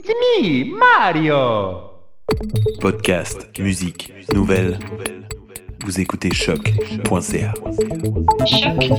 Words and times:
It's 0.00 0.10
me, 0.40 0.64
Mario 0.64 1.90
Podcast, 2.80 3.48
musique, 3.58 4.12
nouvelles. 4.32 4.78
Vous 5.84 6.00
écoutez 6.00 6.32
choc.ca. 6.32 7.52
Satan, 8.46 8.94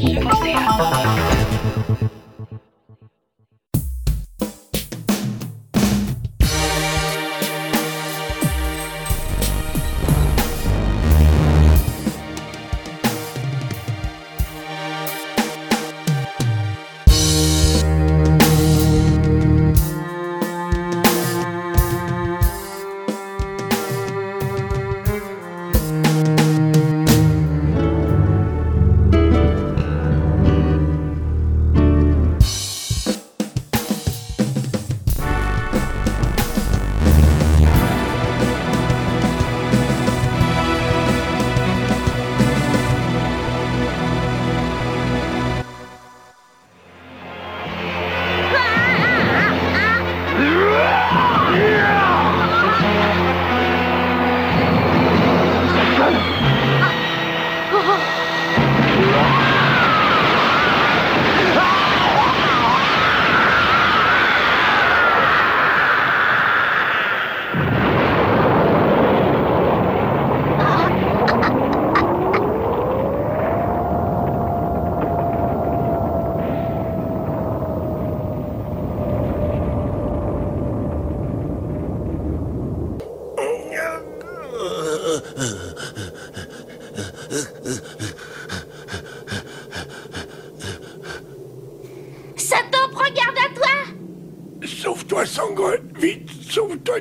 Ah, 96.92 96.96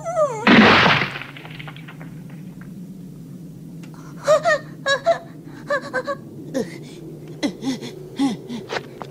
ah. 5.74 6.14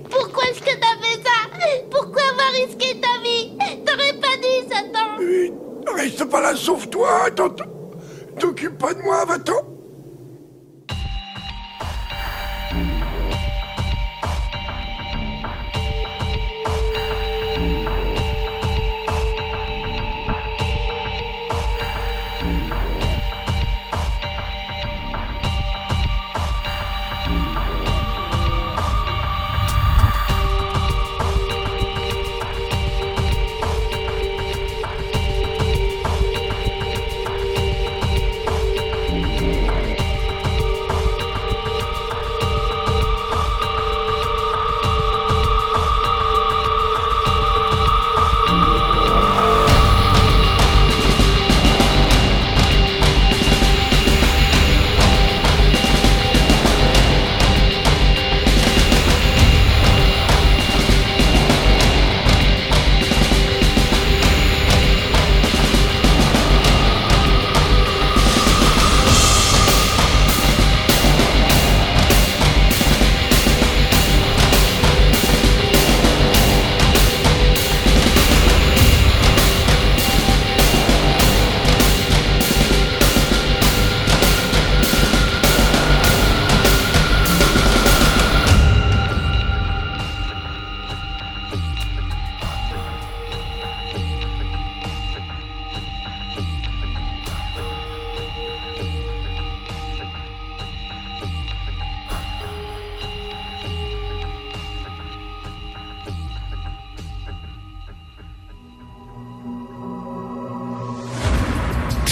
Pourquoi 0.10 0.44
est-ce 0.46 0.62
que 0.62 0.74
t'as 0.80 0.98
fait 1.02 1.22
ça? 1.22 1.50
Pourquoi 1.92 2.22
avoir 2.32 2.52
risqué 2.54 3.02
ta 3.02 3.22
vie? 3.22 3.58
T'aurais 3.86 4.14
pas 4.14 4.38
dû, 4.38 4.54
Satan. 4.70 5.18
Reste 5.96 6.24
pas 6.26 6.42
là, 6.42 6.56
sauve-toi. 6.56 7.30
T'occupe 8.40 8.78
pas 8.78 8.94
de 8.94 9.02
moi, 9.02 9.26
va-t'en 9.26 9.59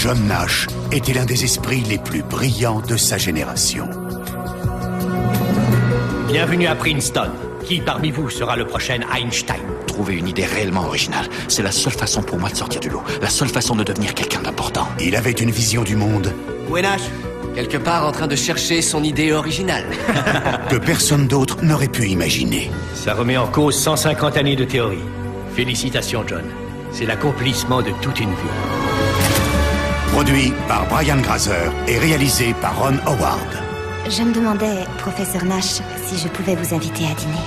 John 0.08 0.26
Nash 0.26 0.66
était 0.90 1.12
l'un 1.12 1.26
des 1.26 1.44
esprits 1.44 1.82
les 1.82 1.98
plus 1.98 2.22
brillants 2.22 2.80
de 2.80 2.96
sa 2.96 3.18
génération. 3.18 3.86
Bienvenue 6.28 6.66
à 6.66 6.74
Princeton. 6.74 7.28
Qui 7.62 7.82
parmi 7.82 8.10
vous 8.10 8.30
sera 8.30 8.56
le 8.56 8.64
prochain 8.64 9.00
Einstein? 9.14 9.60
Trouver 9.86 10.14
une 10.14 10.26
idée 10.26 10.46
réellement 10.46 10.86
originale, 10.86 11.26
c'est 11.46 11.62
la 11.62 11.72
seule 11.72 11.92
façon 11.92 12.22
pour 12.22 12.38
moi 12.38 12.48
de 12.48 12.56
sortir 12.56 12.80
du 12.80 12.88
lot. 12.88 13.02
La 13.20 13.28
seule 13.28 13.50
façon 13.50 13.76
de 13.76 13.84
devenir 13.84 14.14
quelqu'un 14.14 14.40
d'important. 14.40 14.88
Il 14.98 15.14
avait 15.14 15.32
une 15.32 15.50
vision 15.50 15.82
du 15.82 15.94
monde 15.94 16.32
Où 16.70 16.78
est 16.78 16.82
Nash? 16.82 17.02
Quelque 17.54 17.76
part 17.76 18.06
en 18.06 18.12
train 18.12 18.28
de 18.28 18.36
chercher 18.36 18.80
son 18.80 19.04
idée 19.04 19.32
originale. 19.32 19.84
que 20.70 20.76
personne 20.76 21.28
d'autre 21.28 21.62
n'aurait 21.62 21.88
pu 21.88 22.06
imaginer. 22.06 22.70
Ça 22.94 23.12
remet 23.12 23.36
en 23.36 23.46
cause 23.46 23.76
150 23.76 24.38
années 24.38 24.56
de 24.56 24.64
théorie. 24.64 25.04
Félicitations, 25.54 26.24
John. 26.26 26.44
C'est 26.92 27.04
l'accomplissement 27.04 27.82
de 27.82 27.90
toute 28.00 28.20
une 28.20 28.30
vie. 28.30 28.87
Produit 30.18 30.52
par 30.66 30.84
Brian 30.88 31.18
Grazer 31.18 31.72
et 31.86 31.96
réalisé 31.96 32.52
par 32.60 32.76
Ron 32.76 32.96
Howard. 33.06 33.62
Je 34.10 34.20
me 34.24 34.34
demandais, 34.34 34.84
professeur 34.98 35.44
Nash, 35.44 35.80
si 36.06 36.18
je 36.18 36.26
pouvais 36.26 36.56
vous 36.56 36.74
inviter 36.74 37.04
à 37.04 37.14
dîner. 37.14 37.44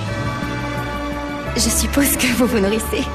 Je 1.54 1.68
suppose 1.68 2.16
que 2.16 2.28
vous 2.28 2.46
vous 2.46 2.60
nourrissez. 2.60 3.06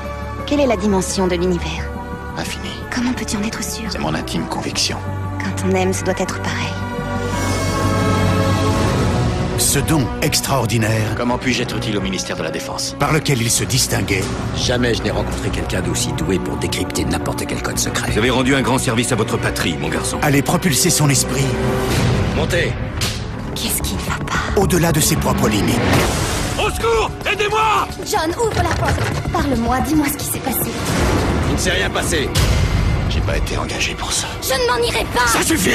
Quelle 0.45 0.59
est 0.59 0.67
la 0.67 0.77
dimension 0.77 1.25
de 1.25 1.33
l'univers? 1.33 1.89
Infini. 2.37 2.69
Comment 2.93 3.13
peut-tu 3.13 3.35
en 3.35 3.41
être 3.41 3.63
sûr? 3.63 3.89
C'est 3.89 3.97
mon 3.97 4.13
intime 4.13 4.45
conviction. 4.45 4.99
Quand 5.39 5.65
on 5.67 5.71
aime, 5.71 5.91
ça 5.91 6.03
doit 6.03 6.19
être 6.19 6.39
pareil. 6.43 6.66
Ce 9.77 9.81
don 9.83 10.07
extraordinaire 10.23 11.13
Comment 11.15 11.37
puis-je 11.37 11.61
être 11.61 11.77
utile 11.77 11.97
au 11.97 12.01
ministère 12.01 12.35
de 12.35 12.41
la 12.41 12.49
Défense 12.49 12.95
par 12.97 13.13
lequel 13.13 13.39
il 13.43 13.51
se 13.51 13.63
distinguait 13.63 14.23
Jamais 14.55 14.95
je 14.95 15.03
n'ai 15.03 15.11
rencontré 15.11 15.49
quelqu'un 15.51 15.81
d'aussi 15.81 16.11
doué 16.13 16.39
pour 16.39 16.57
décrypter 16.57 17.05
n'importe 17.05 17.45
quel 17.45 17.61
code 17.61 17.77
secret. 17.77 18.09
Vous 18.11 18.17
avez 18.17 18.31
rendu 18.31 18.55
un 18.55 18.63
grand 18.63 18.79
service 18.79 19.11
à 19.11 19.15
votre 19.15 19.37
patrie, 19.37 19.77
mon 19.77 19.89
garçon. 19.89 20.17
allait 20.23 20.41
propulser 20.41 20.89
son 20.89 21.09
esprit. 21.09 21.45
Montez 22.35 22.73
Qu'est-ce 23.53 23.83
qui 23.83 23.93
ne 23.93 23.99
va 23.99 24.15
pas? 24.25 24.59
Au-delà 24.59 24.91
de 24.91 24.99
ses 24.99 25.15
propres 25.15 25.47
limites. 25.47 25.77
Au 26.57 26.71
secours 26.71 27.11
Aidez-moi 27.31 27.87
John, 28.03 28.31
ouvre 28.31 28.63
la 28.63 28.75
porte. 28.77 28.99
Parle-moi, 29.31 29.79
dis-moi 29.81 30.07
ce 30.11 30.17
qui 30.17 30.25
s'est 30.25 30.39
passé. 30.39 30.71
Il 31.49 31.53
ne 31.53 31.59
s'est 31.59 31.71
rien 31.73 31.91
passé. 31.91 32.27
J'ai 33.11 33.21
pas 33.21 33.37
été 33.37 33.55
engagé 33.55 33.93
pour 33.93 34.11
ça. 34.11 34.25
Je 34.41 34.53
ne 34.53 34.67
m'en 34.71 34.83
irai 34.87 35.05
pas 35.13 35.27
Ça 35.27 35.43
suffit 35.43 35.69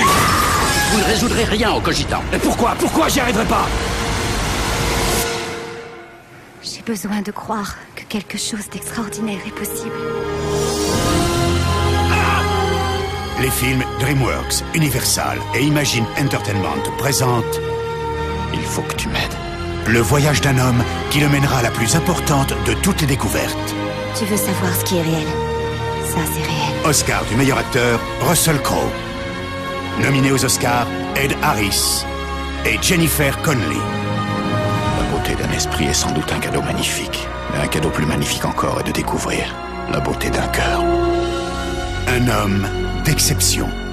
Vous 0.90 0.98
ne 0.98 1.04
résoudrez 1.04 1.44
rien 1.44 1.70
en 1.70 1.80
cogitant. 1.80 2.22
Et 2.32 2.38
pourquoi? 2.38 2.74
Pourquoi 2.80 3.08
j'y 3.08 3.20
arriverai 3.20 3.44
pas? 3.44 3.66
J'ai 6.84 6.92
besoin 6.92 7.22
de 7.22 7.30
croire 7.30 7.76
que 7.94 8.02
quelque 8.04 8.38
chose 8.38 8.68
d'extraordinaire 8.70 9.40
est 9.46 9.54
possible. 9.54 9.94
Les 13.40 13.50
films 13.50 13.84
DreamWorks, 14.00 14.64
Universal 14.74 15.38
et 15.54 15.62
Imagine 15.62 16.04
Entertainment 16.18 16.82
présentent 16.98 17.60
Il 18.54 18.60
faut 18.62 18.82
que 18.82 18.94
tu 18.94 19.08
m'aides. 19.08 19.36
Le 19.88 20.00
voyage 20.00 20.40
d'un 20.40 20.58
homme 20.58 20.82
qui 21.10 21.20
le 21.20 21.28
mènera 21.28 21.58
à 21.58 21.62
la 21.62 21.70
plus 21.70 21.94
importante 21.94 22.54
de 22.66 22.72
toutes 22.74 23.00
les 23.00 23.06
découvertes. 23.06 23.74
Tu 24.18 24.24
veux 24.24 24.36
savoir 24.36 24.74
ce 24.74 24.84
qui 24.84 24.96
est 24.96 25.02
réel? 25.02 25.28
Ça, 26.06 26.20
c'est 26.32 26.42
réel. 26.42 26.86
Oscar 26.86 27.24
du 27.26 27.36
meilleur 27.36 27.58
acteur, 27.58 28.00
Russell 28.22 28.60
Crowe. 28.62 28.90
Nominé 30.00 30.32
aux 30.32 30.44
Oscars, 30.44 30.88
Ed 31.16 31.34
Harris 31.42 32.04
et 32.64 32.78
Jennifer 32.82 33.40
Connelly. 33.42 34.01
La 35.62 35.68
beauté 35.68 35.78
d'un 35.78 35.84
esprit 35.84 35.90
est 35.90 35.94
sans 35.94 36.12
doute 36.12 36.32
un 36.32 36.40
cadeau 36.40 36.60
magnifique. 36.62 37.28
Mais 37.52 37.60
un 37.60 37.68
cadeau 37.68 37.90
plus 37.90 38.04
magnifique 38.04 38.44
encore 38.44 38.80
est 38.80 38.84
de 38.84 38.90
découvrir 38.90 39.54
la 39.92 40.00
beauté 40.00 40.28
d'un 40.28 40.48
cœur. 40.48 40.82
Un 42.08 42.28
homme 42.28 42.66
d'exception.« 43.04 43.68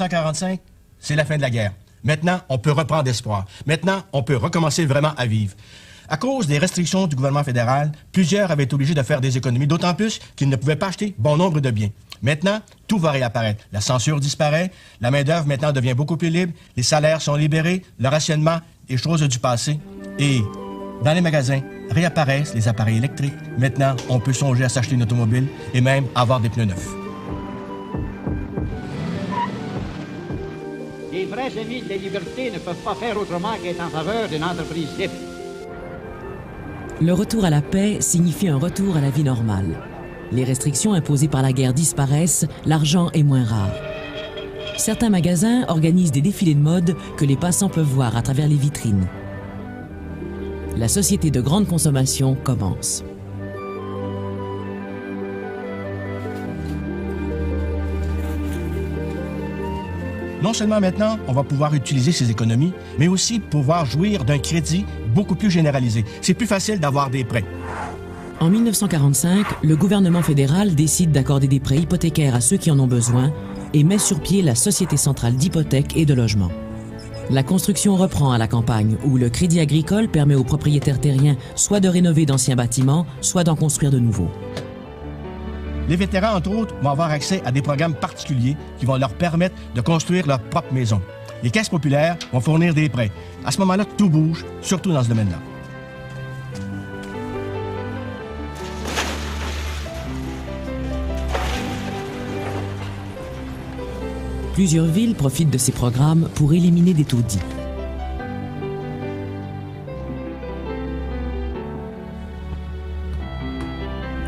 1945, 0.00 0.60
c'est 0.98 1.16
la 1.16 1.24
fin 1.24 1.36
de 1.36 1.42
la 1.42 1.50
guerre. 1.50 1.72
Maintenant, 2.02 2.40
on 2.48 2.58
peut 2.58 2.72
reprendre 2.72 3.08
espoir. 3.08 3.44
Maintenant, 3.66 4.02
on 4.12 4.22
peut 4.22 4.36
recommencer 4.36 4.86
vraiment 4.86 5.12
à 5.16 5.26
vivre. 5.26 5.54
À 6.08 6.16
cause 6.16 6.46
des 6.46 6.58
restrictions 6.58 7.06
du 7.06 7.14
gouvernement 7.14 7.44
fédéral, 7.44 7.92
plusieurs 8.10 8.50
avaient 8.50 8.64
été 8.64 8.74
obligés 8.74 8.94
de 8.94 9.02
faire 9.02 9.20
des 9.20 9.36
économies, 9.36 9.66
d'autant 9.66 9.94
plus 9.94 10.18
qu'ils 10.34 10.48
ne 10.48 10.56
pouvaient 10.56 10.76
pas 10.76 10.88
acheter 10.88 11.14
bon 11.18 11.36
nombre 11.36 11.60
de 11.60 11.70
biens. 11.70 11.90
Maintenant, 12.22 12.60
tout 12.88 12.98
va 12.98 13.12
réapparaître. 13.12 13.64
La 13.72 13.80
censure 13.80 14.18
disparaît, 14.18 14.72
la 15.00 15.10
main-d'œuvre 15.10 15.46
maintenant 15.46 15.72
devient 15.72 15.94
beaucoup 15.94 16.16
plus 16.16 16.30
libre, 16.30 16.52
les 16.76 16.82
salaires 16.82 17.22
sont 17.22 17.34
libérés, 17.34 17.82
le 17.98 18.08
rationnement 18.08 18.58
est 18.88 18.96
chose 18.96 19.22
du 19.22 19.38
passé. 19.38 19.78
Et 20.18 20.40
dans 21.04 21.12
les 21.12 21.20
magasins, 21.20 21.60
réapparaissent 21.90 22.54
les 22.54 22.68
appareils 22.68 22.98
électriques. 22.98 23.34
Maintenant, 23.58 23.94
on 24.08 24.20
peut 24.20 24.32
songer 24.32 24.64
à 24.64 24.68
s'acheter 24.68 24.96
une 24.96 25.02
automobile 25.02 25.46
et 25.74 25.80
même 25.80 26.06
avoir 26.14 26.40
des 26.40 26.48
pneus 26.48 26.66
neufs. 26.66 26.99
Vrais 31.30 31.58
amis 31.58 31.82
ne 31.82 32.58
peuvent 32.58 32.84
pas 32.84 32.94
faire 32.94 33.16
autrement 33.16 33.54
qu'être 33.62 33.80
en 33.80 33.88
faveur 33.88 34.28
d'une 34.28 34.44
entreprise. 34.44 34.88
Le 37.00 37.12
retour 37.12 37.44
à 37.44 37.50
la 37.50 37.62
paix 37.62 37.98
signifie 38.00 38.48
un 38.48 38.58
retour 38.58 38.96
à 38.96 39.00
la 39.00 39.10
vie 39.10 39.24
normale. 39.24 39.76
Les 40.32 40.44
restrictions 40.44 40.92
imposées 40.92 41.28
par 41.28 41.42
la 41.42 41.52
guerre 41.52 41.72
disparaissent, 41.72 42.46
l'argent 42.66 43.10
est 43.12 43.22
moins 43.22 43.44
rare. 43.44 43.72
Certains 44.76 45.10
magasins 45.10 45.64
organisent 45.68 46.12
des 46.12 46.20
défilés 46.20 46.54
de 46.54 46.60
mode 46.60 46.96
que 47.16 47.24
les 47.24 47.36
passants 47.36 47.68
peuvent 47.68 47.84
voir 47.84 48.16
à 48.16 48.22
travers 48.22 48.48
les 48.48 48.56
vitrines. 48.56 49.08
La 50.76 50.88
société 50.88 51.30
de 51.30 51.40
grande 51.40 51.66
consommation 51.66 52.34
commence. 52.34 53.02
Non 60.42 60.54
seulement 60.54 60.80
maintenant, 60.80 61.18
on 61.28 61.32
va 61.32 61.42
pouvoir 61.42 61.74
utiliser 61.74 62.12
ces 62.12 62.30
économies, 62.30 62.72
mais 62.98 63.08
aussi 63.08 63.40
pouvoir 63.40 63.84
jouir 63.84 64.24
d'un 64.24 64.38
crédit 64.38 64.86
beaucoup 65.14 65.34
plus 65.34 65.50
généralisé. 65.50 66.04
C'est 66.22 66.34
plus 66.34 66.46
facile 66.46 66.80
d'avoir 66.80 67.10
des 67.10 67.24
prêts. 67.24 67.44
En 68.40 68.48
1945, 68.48 69.44
le 69.62 69.76
gouvernement 69.76 70.22
fédéral 70.22 70.74
décide 70.74 71.12
d'accorder 71.12 71.46
des 71.46 71.60
prêts 71.60 71.76
hypothécaires 71.76 72.34
à 72.34 72.40
ceux 72.40 72.56
qui 72.56 72.70
en 72.70 72.78
ont 72.78 72.86
besoin 72.86 73.32
et 73.74 73.84
met 73.84 73.98
sur 73.98 74.18
pied 74.20 74.40
la 74.40 74.54
Société 74.54 74.96
centrale 74.96 75.34
d'hypothèques 75.34 75.96
et 75.96 76.06
de 76.06 76.14
logement. 76.14 76.50
La 77.28 77.42
construction 77.42 77.94
reprend 77.94 78.32
à 78.32 78.38
la 78.38 78.48
campagne, 78.48 78.96
où 79.04 79.18
le 79.18 79.28
crédit 79.28 79.60
agricole 79.60 80.08
permet 80.08 80.34
aux 80.34 80.42
propriétaires 80.42 81.00
terriens 81.00 81.36
soit 81.54 81.80
de 81.80 81.88
rénover 81.88 82.24
d'anciens 82.26 82.56
bâtiments, 82.56 83.06
soit 83.20 83.44
d'en 83.44 83.56
construire 83.56 83.92
de 83.92 84.00
nouveaux. 84.00 84.30
Les 85.90 85.96
vétérans, 85.96 86.36
entre 86.36 86.52
autres, 86.52 86.74
vont 86.80 86.90
avoir 86.90 87.10
accès 87.10 87.42
à 87.44 87.50
des 87.50 87.62
programmes 87.62 87.94
particuliers 87.94 88.56
qui 88.78 88.86
vont 88.86 88.96
leur 88.96 89.12
permettre 89.12 89.56
de 89.74 89.80
construire 89.80 90.24
leur 90.24 90.38
propre 90.38 90.72
maison. 90.72 91.02
Les 91.42 91.50
caisses 91.50 91.68
populaires 91.68 92.16
vont 92.32 92.40
fournir 92.40 92.74
des 92.74 92.88
prêts. 92.88 93.10
À 93.44 93.50
ce 93.50 93.58
moment-là, 93.58 93.84
tout 93.84 94.08
bouge, 94.08 94.44
surtout 94.62 94.92
dans 94.92 95.02
ce 95.02 95.08
domaine-là. 95.08 95.38
Plusieurs 104.54 104.86
villes 104.86 105.16
profitent 105.16 105.50
de 105.50 105.58
ces 105.58 105.72
programmes 105.72 106.28
pour 106.36 106.52
éliminer 106.52 106.94
des 106.94 107.04
taudis. 107.04 107.40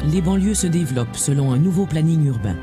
Les 0.04 0.20
banlieues 0.20 0.54
se 0.54 0.66
développent 0.66 1.16
selon 1.16 1.52
un 1.52 1.58
nouveau 1.58 1.86
planning 1.86 2.26
urbain. 2.26 2.56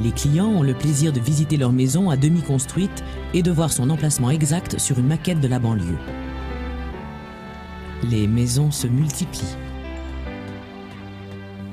Les 0.00 0.10
clients 0.10 0.48
ont 0.48 0.62
le 0.62 0.74
plaisir 0.74 1.12
de 1.12 1.20
visiter 1.20 1.56
leur 1.56 1.72
maison 1.72 2.10
à 2.10 2.16
demi 2.16 2.42
construite 2.42 3.04
et 3.32 3.42
de 3.42 3.52
voir 3.52 3.72
son 3.72 3.88
emplacement 3.88 4.30
exact 4.30 4.80
sur 4.80 4.98
une 4.98 5.06
maquette 5.06 5.40
de 5.40 5.46
la 5.46 5.60
banlieue. 5.60 5.98
Les 8.10 8.26
maisons 8.26 8.70
se 8.70 8.88
multiplient. 8.88 9.56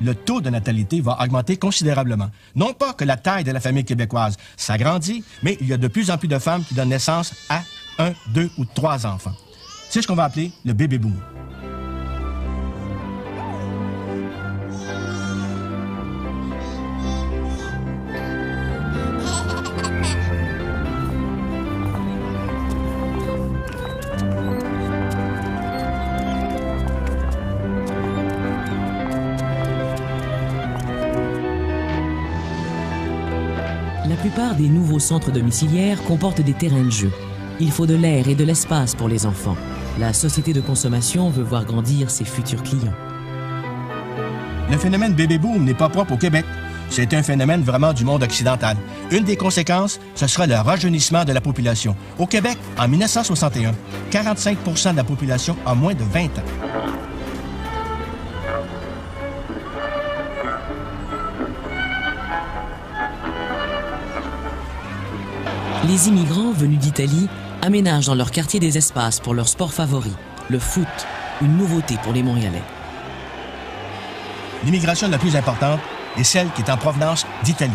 le 0.00 0.14
taux 0.16 0.40
de 0.40 0.50
natalité 0.50 1.00
va 1.00 1.18
augmenter 1.22 1.56
considérablement. 1.56 2.28
Non 2.56 2.72
pas 2.72 2.92
que 2.92 3.04
la 3.04 3.16
taille 3.16 3.44
de 3.44 3.52
la 3.52 3.60
famille 3.60 3.84
québécoise 3.84 4.36
s'agrandit, 4.56 5.22
mais 5.42 5.56
il 5.60 5.68
y 5.68 5.72
a 5.72 5.76
de 5.76 5.88
plus 5.88 6.10
en 6.10 6.18
plus 6.18 6.28
de 6.28 6.38
femmes 6.38 6.64
qui 6.64 6.74
donnent 6.74 6.88
naissance 6.88 7.32
à 7.48 7.62
un, 7.98 8.12
deux 8.34 8.50
ou 8.58 8.64
trois 8.64 9.06
enfants. 9.06 9.34
C'est 9.90 10.02
ce 10.02 10.06
qu'on 10.08 10.14
va 10.14 10.24
appeler 10.24 10.50
le 10.64 10.72
bébé 10.72 10.98
boom. 10.98 11.14
Centres 34.98 35.30
domiciliaires 35.30 36.02
comportent 36.04 36.40
des 36.40 36.52
terrains 36.52 36.84
de 36.84 36.90
jeu. 36.90 37.10
Il 37.60 37.70
faut 37.70 37.86
de 37.86 37.94
l'air 37.94 38.28
et 38.28 38.34
de 38.34 38.44
l'espace 38.44 38.94
pour 38.94 39.08
les 39.08 39.26
enfants. 39.26 39.56
La 39.98 40.12
société 40.12 40.52
de 40.52 40.60
consommation 40.60 41.30
veut 41.30 41.42
voir 41.42 41.64
grandir 41.64 42.10
ses 42.10 42.24
futurs 42.24 42.62
clients. 42.62 42.94
Le 44.70 44.78
phénomène 44.78 45.14
bébé 45.14 45.38
boom 45.38 45.64
n'est 45.64 45.74
pas 45.74 45.88
propre 45.88 46.12
au 46.14 46.16
Québec. 46.16 46.44
C'est 46.88 47.14
un 47.14 47.22
phénomène 47.22 47.62
vraiment 47.62 47.92
du 47.92 48.04
monde 48.04 48.22
occidental. 48.22 48.76
Une 49.10 49.24
des 49.24 49.36
conséquences, 49.36 49.98
ce 50.14 50.26
sera 50.26 50.46
le 50.46 50.56
rajeunissement 50.56 51.24
de 51.24 51.32
la 51.32 51.40
population. 51.40 51.96
Au 52.18 52.26
Québec, 52.26 52.58
en 52.78 52.88
1961, 52.88 53.72
45 54.10 54.58
de 54.92 54.96
la 54.96 55.04
population 55.04 55.56
a 55.66 55.74
moins 55.74 55.94
de 55.94 56.04
20 56.04 56.24
ans. 56.24 56.71
Les 65.92 66.08
immigrants 66.08 66.52
venus 66.52 66.78
d'Italie 66.78 67.28
aménagent 67.60 68.06
dans 68.06 68.14
leur 68.14 68.30
quartier 68.30 68.58
des 68.58 68.78
espaces 68.78 69.20
pour 69.20 69.34
leur 69.34 69.46
sport 69.46 69.74
favori, 69.74 70.14
le 70.48 70.58
foot, 70.58 70.86
une 71.42 71.58
nouveauté 71.58 71.96
pour 72.02 72.14
les 72.14 72.22
Montréalais. 72.22 72.62
L'immigration 74.64 75.10
la 75.10 75.18
plus 75.18 75.36
importante 75.36 75.80
est 76.16 76.24
celle 76.24 76.50
qui 76.52 76.62
est 76.62 76.70
en 76.70 76.78
provenance 76.78 77.26
d'Italie. 77.44 77.72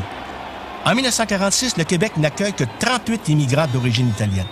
En 0.83 0.95
1946, 0.95 1.77
le 1.77 1.83
Québec 1.83 2.13
n'accueille 2.17 2.53
que 2.53 2.63
38 2.79 3.29
immigrants 3.29 3.67
d'origine 3.71 4.09
italienne. 4.09 4.47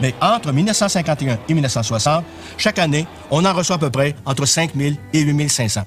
Mais 0.00 0.14
entre 0.22 0.50
1951 0.50 1.40
et 1.46 1.52
1960, 1.52 2.24
chaque 2.56 2.78
année, 2.78 3.06
on 3.30 3.44
en 3.44 3.52
reçoit 3.52 3.76
à 3.76 3.80
peu 3.80 3.90
près 3.90 4.16
entre 4.24 4.46
5 4.46 4.70
000 4.74 4.94
et 5.12 5.20
8 5.20 5.46
500. 5.50 5.82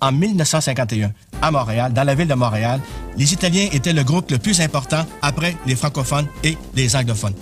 En 0.00 0.10
1951, 0.10 1.12
à 1.42 1.50
Montréal, 1.52 1.92
dans 1.92 2.02
la 2.02 2.16
ville 2.16 2.26
de 2.26 2.34
Montréal, 2.34 2.80
les 3.16 3.32
Italiens 3.32 3.68
étaient 3.72 3.92
le 3.92 4.04
groupe 4.04 4.30
le 4.30 4.38
plus 4.38 4.60
important 4.60 5.04
après 5.22 5.56
les 5.66 5.76
francophones 5.76 6.26
et 6.44 6.56
les 6.74 6.96
anglophones. 6.96 7.34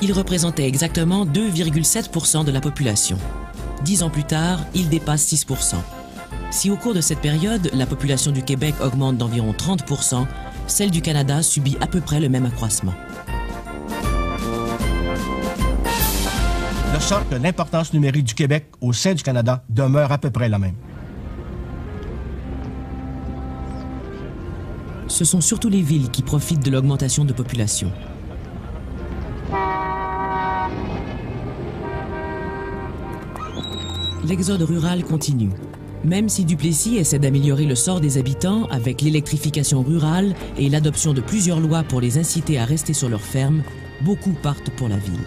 Ils 0.00 0.12
représentaient 0.12 0.66
exactement 0.66 1.26
2,7% 1.26 2.44
de 2.44 2.52
la 2.52 2.60
population. 2.60 3.18
Dix 3.84 4.02
ans 4.02 4.10
plus 4.10 4.24
tard, 4.24 4.60
ils 4.74 4.88
dépassent 4.88 5.24
6 5.24 5.46
Si 6.50 6.70
au 6.70 6.76
cours 6.76 6.94
de 6.94 7.00
cette 7.00 7.20
période, 7.20 7.70
la 7.74 7.86
population 7.86 8.30
du 8.30 8.42
Québec 8.42 8.74
augmente 8.80 9.16
d'environ 9.16 9.52
30 9.52 9.84
celle 10.66 10.90
du 10.90 11.00
Canada 11.00 11.42
subit 11.42 11.76
à 11.80 11.86
peu 11.86 12.00
près 12.00 12.20
le 12.20 12.28
même 12.28 12.46
accroissement. 12.46 12.94
De 16.94 17.00
sorte 17.00 17.28
que 17.30 17.36
l'importance 17.36 17.92
numérique 17.92 18.24
du 18.24 18.34
Québec 18.34 18.66
au 18.80 18.92
sein 18.92 19.14
du 19.14 19.22
Canada 19.22 19.64
demeure 19.68 20.12
à 20.12 20.18
peu 20.18 20.30
près 20.30 20.48
la 20.48 20.58
même. 20.58 20.74
Ce 25.18 25.24
sont 25.24 25.40
surtout 25.40 25.68
les 25.68 25.82
villes 25.82 26.12
qui 26.12 26.22
profitent 26.22 26.64
de 26.64 26.70
l'augmentation 26.70 27.24
de 27.24 27.32
population. 27.32 27.90
L'exode 34.24 34.62
rural 34.62 35.02
continue. 35.02 35.50
Même 36.04 36.28
si 36.28 36.44
Duplessis 36.44 36.98
essaie 36.98 37.18
d'améliorer 37.18 37.64
le 37.64 37.74
sort 37.74 38.00
des 38.00 38.16
habitants 38.16 38.66
avec 38.66 39.02
l'électrification 39.02 39.82
rurale 39.82 40.36
et 40.56 40.68
l'adoption 40.68 41.14
de 41.14 41.20
plusieurs 41.20 41.58
lois 41.58 41.82
pour 41.82 42.00
les 42.00 42.16
inciter 42.16 42.56
à 42.56 42.64
rester 42.64 42.92
sur 42.92 43.08
leurs 43.08 43.20
fermes, 43.20 43.64
beaucoup 44.02 44.34
partent 44.40 44.70
pour 44.76 44.88
la 44.88 44.98
ville. 44.98 45.26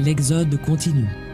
L'exode 0.00 0.60
continue. 0.62 1.27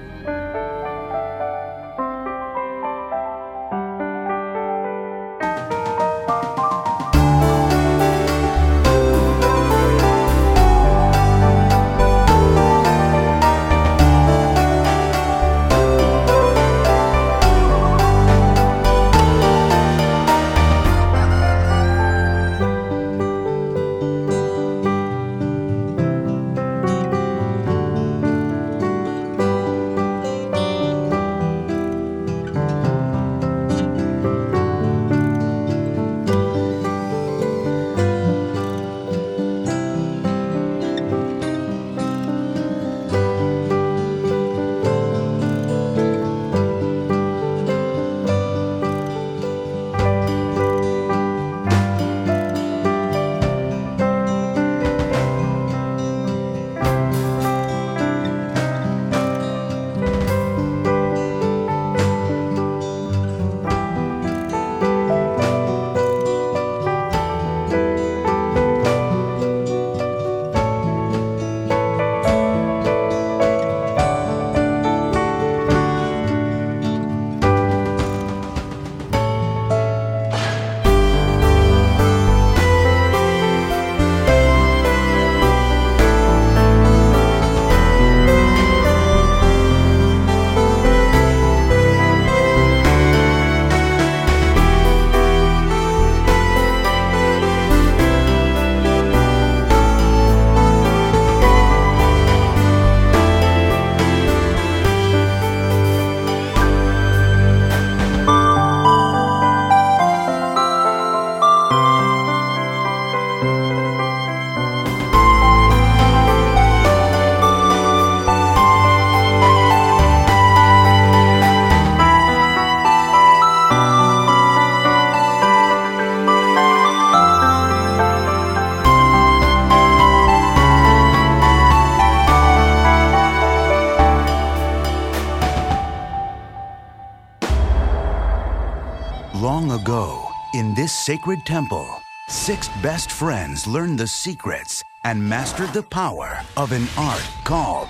Sacred 140.88 141.44
temple, 141.46 142.02
six 142.28 142.68
best 142.82 143.10
friends 143.10 143.66
learned 143.66 143.98
the 143.98 144.06
secrets 144.06 144.82
and 145.04 145.22
mastered 145.22 145.72
the 145.72 145.82
power 145.82 146.40
of 146.56 146.72
an 146.72 146.86
art 146.96 147.24
called 147.44 147.88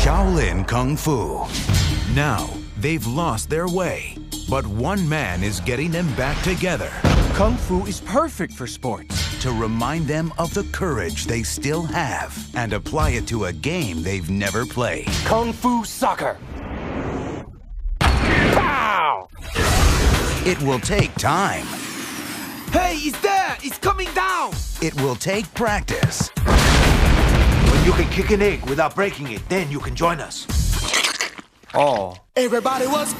Shaolin 0.00 0.66
Kung 0.66 0.96
Fu. 0.96 1.44
Now, 2.14 2.48
they've 2.78 3.06
lost 3.06 3.50
their 3.50 3.68
way, 3.68 4.16
but 4.48 4.66
one 4.66 5.08
man 5.08 5.42
is 5.42 5.60
getting 5.60 5.90
them 5.90 6.12
back 6.14 6.42
together. 6.42 6.90
Kung 7.34 7.56
Fu 7.56 7.84
is 7.86 8.00
perfect 8.00 8.52
for 8.52 8.66
sports. 8.66 9.26
To 9.42 9.52
remind 9.52 10.06
them 10.06 10.32
of 10.38 10.54
the 10.54 10.64
courage 10.72 11.26
they 11.26 11.42
still 11.42 11.82
have 11.82 12.36
and 12.54 12.72
apply 12.72 13.10
it 13.10 13.26
to 13.28 13.44
a 13.44 13.52
game 13.52 14.02
they've 14.02 14.30
never 14.30 14.64
played. 14.64 15.08
Kung 15.24 15.52
Fu 15.52 15.84
Soccer. 15.84 16.38
It 20.46 20.62
will 20.62 20.78
take 20.78 21.12
time. 21.16 21.66
Hey, 22.70 22.94
he's 22.94 23.20
there! 23.20 23.56
He's 23.60 23.76
coming 23.78 24.06
down! 24.14 24.52
It 24.80 24.94
will 25.02 25.16
take 25.16 25.52
practice. 25.54 26.28
When 26.28 27.84
you 27.84 27.90
can 27.90 28.08
kick 28.12 28.30
an 28.30 28.40
egg 28.40 28.64
without 28.66 28.94
breaking 28.94 29.32
it, 29.32 29.42
then 29.48 29.68
you 29.72 29.80
can 29.80 29.96
join 29.96 30.20
us. 30.20 30.46
Oh. 31.74 32.16
Everybody 32.36 32.86
was 32.86 33.12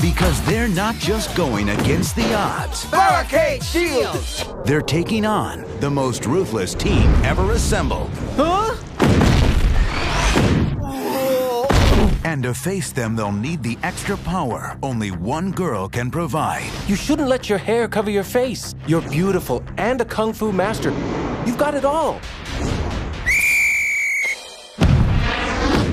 Because 0.00 0.40
they're 0.46 0.68
not 0.68 0.94
just 0.94 1.34
going 1.34 1.70
against 1.70 2.14
the 2.14 2.32
odds. 2.34 2.88
Barricade 2.88 3.64
shields! 3.64 4.44
They're 4.64 4.80
taking 4.80 5.26
on 5.26 5.64
the 5.80 5.90
most 5.90 6.24
ruthless 6.24 6.76
team 6.76 7.10
ever 7.24 7.50
assembled. 7.50 8.10
Huh? 8.36 8.76
And 12.24 12.42
to 12.42 12.52
face 12.52 12.92
them, 12.92 13.16
they'll 13.16 13.32
need 13.32 13.62
the 13.62 13.78
extra 13.82 14.16
power 14.18 14.78
only 14.82 15.10
one 15.10 15.50
girl 15.52 15.88
can 15.88 16.10
provide. 16.10 16.70
You 16.86 16.96
shouldn't 16.96 17.28
let 17.28 17.48
your 17.48 17.58
hair 17.58 17.88
cover 17.88 18.10
your 18.10 18.24
face. 18.24 18.74
You're 18.86 19.00
beautiful 19.02 19.62
and 19.78 20.00
a 20.00 20.04
kung 20.04 20.32
fu 20.32 20.52
master. 20.52 20.90
You've 21.46 21.58
got 21.58 21.74
it 21.74 21.84
all. 21.84 22.20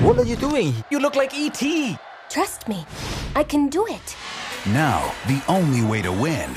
What 0.02 0.18
are 0.18 0.24
you 0.24 0.36
doing? 0.36 0.74
You 0.90 1.00
look 1.00 1.16
like 1.16 1.34
E.T. 1.34 1.96
Trust 2.28 2.68
me, 2.68 2.84
I 3.34 3.42
can 3.42 3.68
do 3.68 3.86
it. 3.86 4.16
Now, 4.66 5.14
the 5.26 5.42
only 5.48 5.82
way 5.82 6.02
to 6.02 6.12
win 6.12 6.50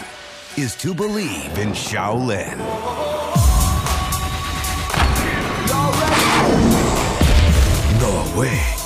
is 0.57 0.75
to 0.77 0.93
believe 0.93 1.57
in 1.57 1.69
Shaolin. 1.69 2.57
No 7.99 8.39
way. 8.39 8.80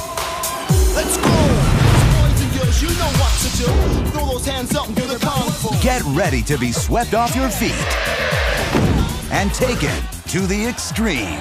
Get 5.82 6.04
ready 6.15 6.42
to 6.44 6.58
be 6.58 6.72
swept 6.72 7.13
off 7.13 7.36
your 7.36 7.50
feet 7.50 7.72
and 9.32 9.54
taken 9.54 9.96
to 10.30 10.48
the 10.48 10.65
extreme. 10.68 11.39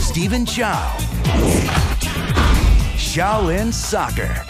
Stephen 0.00 0.46
Chow. 0.46 0.96
Shaolin 2.96 3.70
Soccer. 3.70 4.46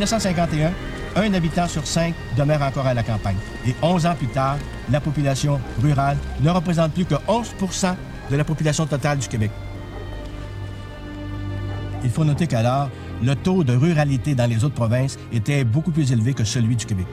1951, 0.00 0.72
un 1.16 1.34
habitant 1.34 1.68
sur 1.68 1.86
cinq 1.86 2.14
demeure 2.34 2.62
encore 2.62 2.86
à 2.86 2.94
la 2.94 3.02
campagne. 3.02 3.36
Et 3.66 3.74
11 3.82 4.06
ans 4.06 4.14
plus 4.14 4.28
tard, 4.28 4.56
la 4.90 4.98
population 4.98 5.60
rurale 5.82 6.16
ne 6.40 6.48
représente 6.48 6.92
plus 6.92 7.04
que 7.04 7.16
11% 7.28 7.94
de 8.30 8.36
la 8.36 8.44
population 8.44 8.86
totale 8.86 9.18
du 9.18 9.28
Québec. 9.28 9.50
Il 12.02 12.08
faut 12.08 12.24
noter 12.24 12.46
qu'alors, 12.46 12.88
le 13.22 13.34
taux 13.34 13.62
de 13.62 13.74
ruralité 13.74 14.34
dans 14.34 14.48
les 14.48 14.64
autres 14.64 14.74
provinces 14.74 15.18
était 15.32 15.64
beaucoup 15.64 15.90
plus 15.90 16.10
élevé 16.12 16.32
que 16.32 16.44
celui 16.44 16.76
du 16.76 16.86
Québec. 16.86 17.06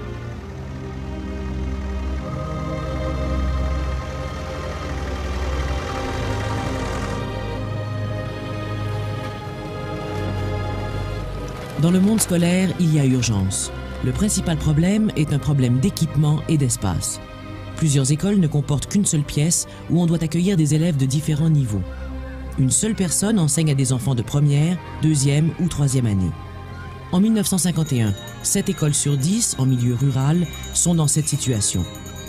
Dans 11.82 11.92
le 11.92 12.00
monde 12.00 12.20
scolaire, 12.20 12.74
il 12.80 12.96
y 12.96 13.00
a 13.00 13.06
urgence. 13.06 13.72
Le 14.04 14.12
principal 14.12 14.58
problème 14.58 15.12
est 15.16 15.32
un 15.32 15.38
problème 15.38 15.80
d'équipement 15.80 16.42
et 16.50 16.58
d'espace. 16.58 17.20
Plusieurs 17.76 18.12
écoles 18.12 18.40
ne 18.40 18.48
comportent 18.48 18.88
qu'une 18.88 19.06
seule 19.06 19.24
pièce 19.24 19.68
où 19.92 20.02
on 20.02 20.08
doit 20.08 20.24
accueillir 20.24 20.58
des 20.58 20.74
élèves 20.74 20.98
de 20.98 21.06
différents 21.06 21.52
niveaux. 21.52 21.84
Une 22.58 22.72
seule 22.72 22.96
personne 22.96 23.38
enseigne 23.38 23.70
à 23.70 23.76
des 23.76 23.94
enfants 23.94 24.16
de 24.16 24.24
première, 24.24 24.76
deuxième 25.04 25.52
ou 25.60 25.68
troisième 25.68 26.08
année. 26.08 26.32
En 27.12 27.20
1951, 27.20 28.16
7 28.42 28.70
écoles 28.70 28.96
sur 28.96 29.16
10 29.16 29.58
en 29.60 29.68
milieu 29.68 29.94
rural 29.94 30.48
sont 30.74 30.96
dans 30.96 31.08
cette 31.08 31.28
situation. 31.28 31.86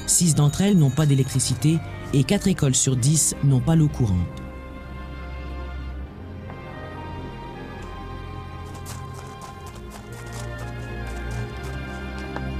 6 0.07 0.35
d'entre 0.35 0.61
elles 0.61 0.77
n'ont 0.77 0.91
pas 0.91 1.07
d'électricité 1.07 1.79
et 2.13 2.23
4 2.23 2.49
écoles 2.49 2.75
sur 2.75 2.97
10 2.97 3.37
n'ont 3.45 3.61
pas 3.61 3.77
l'eau 3.77 3.89
courante. 3.89 4.38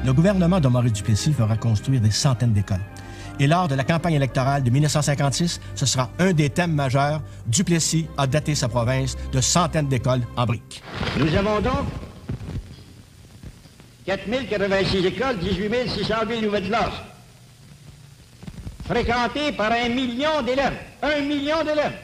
Le 0.09 0.15
gouvernement 0.15 0.59
de 0.59 0.69
Maurice 0.69 0.95
Duplessis 0.95 1.35
fera 1.35 1.55
construire 1.59 2.01
des 2.01 2.11
centaines 2.11 2.55
d'écoles. 2.55 2.81
Et 3.39 3.47
lors 3.47 3.69
de 3.69 3.75
la 3.75 3.85
campagne 3.85 4.15
électorale 4.15 4.63
de 4.63 4.71
1956, 4.71 5.61
ce 5.75 5.85
sera 5.85 6.09
un 6.19 6.33
des 6.33 6.49
thèmes 6.49 6.73
majeurs. 6.73 7.21
Duplessis 7.47 8.07
a 8.17 8.27
daté 8.27 8.55
sa 8.55 8.69
province 8.69 9.19
de 9.33 9.43
centaines 9.43 9.87
d'écoles 9.87 10.23
en 10.35 10.47
briques. 10.47 10.83
Nous 11.19 11.35
avons 11.35 11.61
donc 11.61 11.85
4086 14.07 15.05
écoles, 15.05 15.39
18 15.41 15.91
608 15.91 16.41
nouvelles 16.41 16.69
classes, 16.69 17.03
fréquentées 18.87 19.53
par 19.53 19.73
un 19.73 19.91
million 19.91 20.41
d'élèves. 20.41 20.79
Un 21.03 21.21
million 21.21 21.63
d'élèves. 21.63 21.99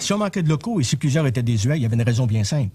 Si 0.00 0.12
on 0.12 0.18
manquait 0.18 0.42
de 0.42 0.48
locaux 0.48 0.80
et 0.80 0.82
si 0.82 0.96
plusieurs 0.96 1.24
étaient 1.28 1.44
désuets, 1.44 1.76
il 1.76 1.82
y 1.82 1.86
avait 1.86 1.94
une 1.94 2.02
raison 2.02 2.26
bien 2.26 2.42
simple. 2.42 2.70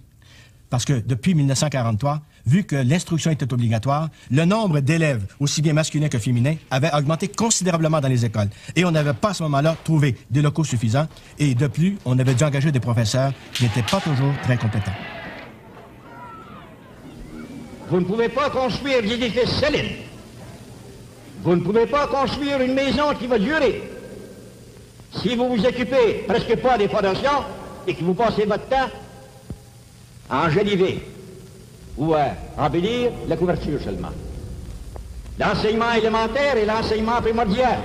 Parce 0.73 0.85
que 0.85 0.93
depuis 1.05 1.35
1943, 1.35 2.21
vu 2.47 2.63
que 2.63 2.75
l'instruction 2.75 3.29
était 3.29 3.53
obligatoire, 3.53 4.09
le 4.31 4.43
nombre 4.43 4.79
d'élèves, 4.79 5.23
aussi 5.39 5.61
bien 5.61 5.71
masculins 5.71 6.09
que 6.09 6.17
féminins, 6.17 6.55
avait 6.71 6.89
augmenté 6.95 7.27
considérablement 7.27 8.01
dans 8.01 8.07
les 8.07 8.25
écoles. 8.25 8.47
Et 8.75 8.83
on 8.83 8.89
n'avait 8.89 9.13
pas 9.13 9.29
à 9.29 9.33
ce 9.35 9.43
moment-là 9.43 9.77
trouvé 9.83 10.17
des 10.31 10.41
locaux 10.41 10.63
suffisants. 10.63 11.05
Et 11.37 11.53
de 11.53 11.67
plus, 11.67 11.99
on 12.05 12.17
avait 12.17 12.33
dû 12.33 12.43
engager 12.43 12.71
des 12.71 12.79
professeurs 12.79 13.33
qui 13.53 13.65
n'étaient 13.65 13.83
pas 13.83 14.01
toujours 14.01 14.33
très 14.41 14.57
compétents. 14.57 14.95
Vous 17.89 17.99
ne 17.99 18.05
pouvez 18.05 18.29
pas 18.29 18.49
construire 18.49 19.03
des 19.03 19.11
édifices 19.11 19.51
solides. 19.51 19.97
Vous 21.43 21.55
ne 21.55 21.61
pouvez 21.61 21.85
pas 21.85 22.07
construire 22.07 22.59
une 22.61 22.73
maison 22.73 23.13
qui 23.19 23.27
va 23.27 23.37
durer. 23.37 23.83
Si 25.21 25.35
vous 25.35 25.55
vous 25.55 25.63
occupez 25.67 26.25
presque 26.27 26.55
pas 26.55 26.79
des 26.79 26.87
fondations 26.87 27.43
et 27.85 27.93
que 27.93 28.03
vous 28.03 28.15
passez 28.15 28.45
votre 28.45 28.67
temps 28.69 28.89
à 30.29 30.47
enjoliver 30.47 31.05
ou 31.97 32.13
à 32.13 32.27
embellir 32.57 33.11
la 33.27 33.35
couverture 33.35 33.79
seulement. 33.83 34.11
L'enseignement 35.39 35.91
élémentaire 35.93 36.57
est 36.57 36.65
l'enseignement 36.65 37.21
primordial. 37.21 37.79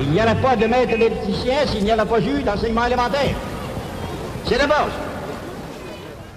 Il 0.00 0.10
n'y 0.10 0.20
aurait 0.20 0.40
pas 0.40 0.56
de 0.56 0.66
maître 0.66 0.90
d'électricien 0.90 1.66
s'il 1.66 1.84
n'y 1.84 1.90
avait 1.90 2.04
pas 2.04 2.20
eu 2.20 2.42
d'enseignement 2.42 2.84
élémentaire. 2.86 3.34
C'est 4.46 4.58
la 4.58 4.66
base. 4.66 4.92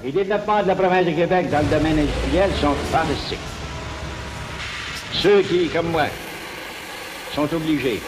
Les 0.04 0.12
développements 0.12 0.64
de 0.64 0.68
la 0.68 0.76
province 0.76 1.06
de 1.06 1.12
Québec 1.12 1.50
dans 1.50 1.60
le 1.60 1.66
domaine 1.66 2.00
industriel 2.00 2.50
sont 2.62 2.74
fantastiques. 2.92 3.40
Ceux 5.14 5.42
qui, 5.42 5.68
comme 5.68 5.90
moi, 5.92 6.06
sont 7.34 7.54
obligés, 7.54 8.02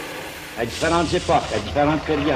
à 0.58 0.66
différentes 0.66 1.14
époques, 1.14 1.50
à 1.54 1.60
différentes 1.60 2.02
périodes, 2.02 2.36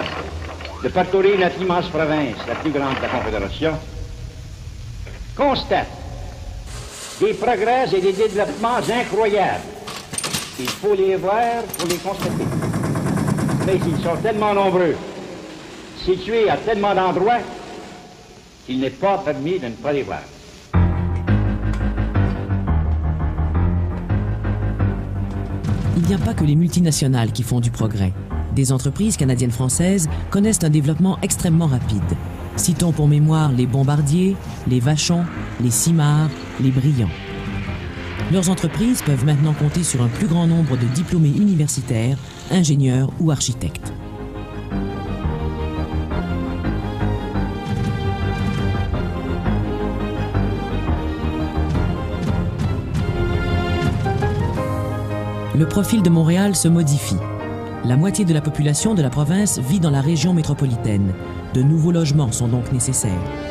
de 0.84 0.90
parcourir 0.90 1.40
notre 1.40 1.62
immense 1.62 1.88
province, 1.88 2.36
la 2.48 2.56
plus 2.56 2.72
grande 2.72 2.96
de 2.98 3.02
la 3.04 3.08
Confédération, 3.08 3.74
constatent 5.36 5.88
des 7.20 7.34
progrès 7.34 7.86
et 7.94 8.02
des 8.02 8.14
développements 8.14 8.78
incroyables. 8.78 9.64
Il 10.60 10.70
faut 10.70 10.94
les 10.94 11.16
voir 11.16 11.64
pour 11.78 11.88
les 11.88 11.98
constater. 11.98 12.46
Mais 13.66 13.76
ils 13.76 14.04
sont 14.04 14.16
tellement 14.22 14.54
nombreux, 14.54 14.96
situés 16.04 16.50
à 16.50 16.58
tellement 16.58 16.94
d'endroits, 16.94 17.40
qu'il 18.66 18.80
n'est 18.80 18.90
pas 18.90 19.18
permis 19.20 19.60
de 19.60 19.68
ne 19.68 19.72
pas 19.72 19.94
les 19.94 20.04
voir. 20.04 20.22
Il 25.96 26.04
n'y 26.10 26.14
a 26.14 26.18
pas 26.18 26.34
que 26.34 26.44
les 26.44 26.56
multinationales 26.56 27.32
qui 27.32 27.44
font 27.44 27.60
du 27.60 27.72
progrès. 27.72 28.14
Des 28.54 28.72
entreprises 28.72 29.18
canadiennes-françaises 29.18 30.10
connaissent 30.30 30.64
un 30.64 30.70
développement 30.70 31.18
extrêmement 31.22 31.68
rapide. 31.68 32.04
Citons 32.56 32.92
pour 32.92 33.08
mémoire 33.08 33.52
les 33.52 33.66
Bombardiers, 33.66 34.36
les 34.68 34.80
Vachon, 34.80 35.26
les 35.62 35.72
Simard, 35.72 36.30
les 36.62 36.72
Brillants. 36.72 37.10
Leurs 38.32 38.50
entreprises 38.50 39.02
peuvent 39.02 39.26
maintenant 39.26 39.54
compter 39.54 39.84
sur 39.84 40.02
un 40.02 40.08
plus 40.08 40.28
grand 40.28 40.48
nombre 40.48 40.78
de 40.78 40.86
diplômés 40.88 41.34
universitaires, 41.36 42.18
ingénieurs 42.52 43.10
ou 43.20 43.32
architectes. 43.32 43.94
Le 55.56 55.68
profil 55.68 56.02
de 56.02 56.10
Montréal 56.10 56.56
se 56.56 56.68
modifie. 56.68 57.18
La 57.86 57.96
moitié 57.96 58.26
de 58.26 58.34
la 58.34 58.42
population 58.42 58.96
de 58.96 59.02
la 59.02 59.10
province 59.10 59.60
vit 59.60 59.80
dans 59.80 59.92
la 59.92 60.02
région 60.02 60.34
métropolitaine. 60.34 61.14
De 61.54 61.62
nouveaux 61.62 61.92
logements 61.92 62.32
sont 62.32 62.48
donc 62.48 62.72
nécessaires. 62.72 63.43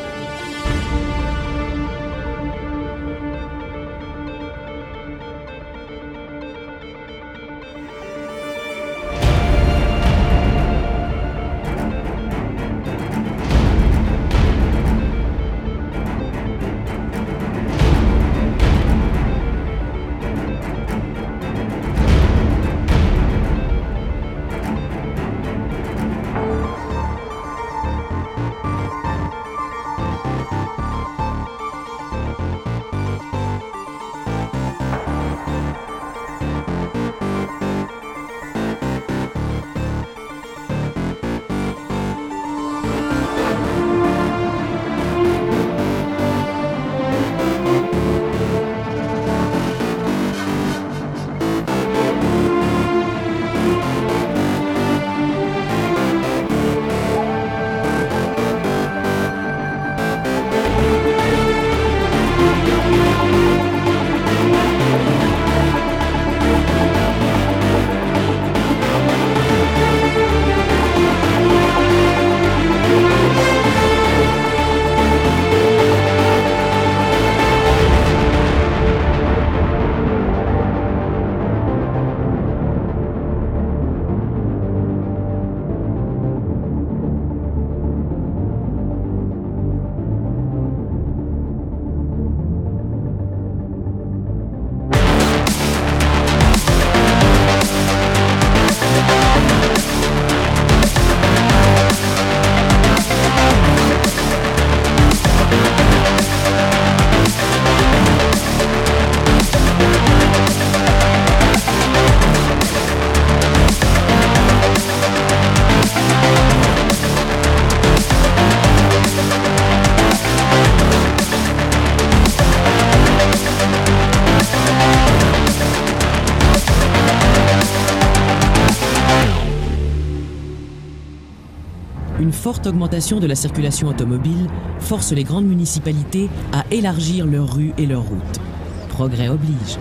Forte 132.62 132.74
augmentation 132.74 133.18
de 133.18 133.26
la 133.26 133.34
circulation 133.34 133.88
automobile 133.88 134.46
force 134.78 135.10
les 135.10 135.24
grandes 135.24 135.46
municipalités 135.46 136.28
à 136.52 136.64
élargir 136.70 137.26
leurs 137.26 137.52
rues 137.52 137.72
et 137.76 137.86
leurs 137.86 138.04
routes. 138.04 138.40
Progrès 138.88 139.28
oblige. 139.28 139.78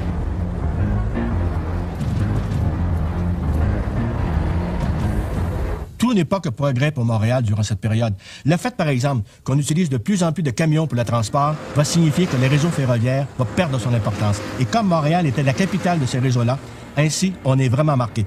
Tout 5.99 6.15
n'est 6.15 6.25
pas 6.25 6.39
que 6.39 6.49
progrès 6.49 6.91
pour 6.91 7.05
Montréal 7.05 7.43
durant 7.43 7.61
cette 7.61 7.79
période. 7.79 8.15
Le 8.45 8.57
fait, 8.57 8.75
par 8.75 8.87
exemple, 8.87 9.29
qu'on 9.43 9.59
utilise 9.59 9.89
de 9.89 9.97
plus 9.97 10.23
en 10.23 10.31
plus 10.31 10.41
de 10.41 10.49
camions 10.49 10.87
pour 10.87 10.97
le 10.97 11.03
transport 11.03 11.53
va 11.75 11.83
signifier 11.83 12.25
que 12.25 12.37
le 12.37 12.47
réseau 12.47 12.69
ferroviaire 12.69 13.27
va 13.37 13.45
perdre 13.45 13.79
son 13.79 13.93
importance. 13.93 14.41
Et 14.59 14.65
comme 14.65 14.87
Montréal 14.87 15.27
était 15.27 15.43
la 15.43 15.53
capitale 15.53 15.99
de 15.99 16.07
ces 16.07 16.17
réseaux-là, 16.17 16.57
ainsi, 16.97 17.33
on 17.45 17.59
est 17.59 17.69
vraiment 17.69 17.95
marqué. 17.95 18.25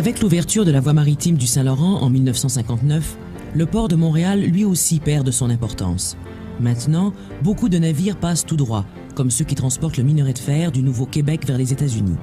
Avec 0.00 0.22
l'ouverture 0.22 0.64
de 0.64 0.70
la 0.70 0.80
voie 0.80 0.94
maritime 0.94 1.36
du 1.36 1.46
Saint-Laurent 1.46 2.00
en 2.00 2.08
1959, 2.08 3.18
le 3.54 3.66
port 3.66 3.86
de 3.86 3.96
Montréal 3.96 4.40
lui 4.40 4.64
aussi 4.64 4.98
perd 4.98 5.26
de 5.26 5.30
son 5.30 5.50
importance. 5.50 6.16
Maintenant, 6.58 7.12
beaucoup 7.42 7.68
de 7.68 7.76
navires 7.76 8.16
passent 8.16 8.46
tout 8.46 8.56
droit, 8.56 8.86
comme 9.14 9.30
ceux 9.30 9.44
qui 9.44 9.54
transportent 9.54 9.98
le 9.98 10.02
minerai 10.02 10.32
de 10.32 10.38
fer 10.38 10.72
du 10.72 10.82
Nouveau-Québec 10.82 11.46
vers 11.46 11.58
les 11.58 11.74
États-Unis. 11.74 12.16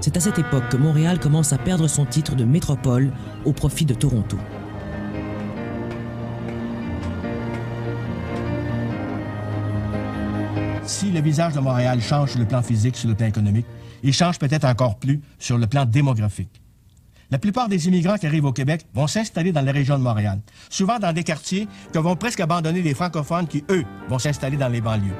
C'est 0.00 0.16
à 0.16 0.20
cette 0.20 0.38
époque 0.38 0.70
que 0.70 0.78
Montréal 0.78 1.20
commence 1.20 1.52
à 1.52 1.58
perdre 1.58 1.88
son 1.88 2.06
titre 2.06 2.36
de 2.36 2.44
métropole 2.46 3.12
au 3.44 3.52
profit 3.52 3.84
de 3.84 3.92
Toronto. 3.92 4.38
Si 10.84 11.10
le 11.10 11.20
visage 11.20 11.52
de 11.52 11.60
Montréal 11.60 12.00
change 12.00 12.30
sur 12.30 12.40
le 12.40 12.46
plan 12.46 12.62
physique, 12.62 12.96
sur 12.96 13.10
le 13.10 13.14
plan 13.14 13.26
économique, 13.26 13.66
il 14.02 14.14
change 14.14 14.38
peut-être 14.38 14.64
encore 14.64 14.98
plus 14.98 15.20
sur 15.38 15.58
le 15.58 15.66
plan 15.66 15.84
démographique. 15.84 16.59
La 17.30 17.38
plupart 17.38 17.68
des 17.68 17.86
immigrants 17.86 18.16
qui 18.16 18.26
arrivent 18.26 18.46
au 18.46 18.52
Québec 18.52 18.86
vont 18.92 19.06
s'installer 19.06 19.52
dans 19.52 19.60
la 19.60 19.70
région 19.70 19.96
de 19.96 20.02
Montréal, 20.02 20.40
souvent 20.68 20.98
dans 20.98 21.12
des 21.12 21.22
quartiers 21.22 21.68
que 21.92 21.98
vont 21.98 22.16
presque 22.16 22.40
abandonner 22.40 22.82
les 22.82 22.92
francophones 22.94 23.46
qui, 23.46 23.62
eux, 23.70 23.84
vont 24.08 24.18
s'installer 24.18 24.56
dans 24.56 24.68
les 24.68 24.80
banlieues. 24.80 25.14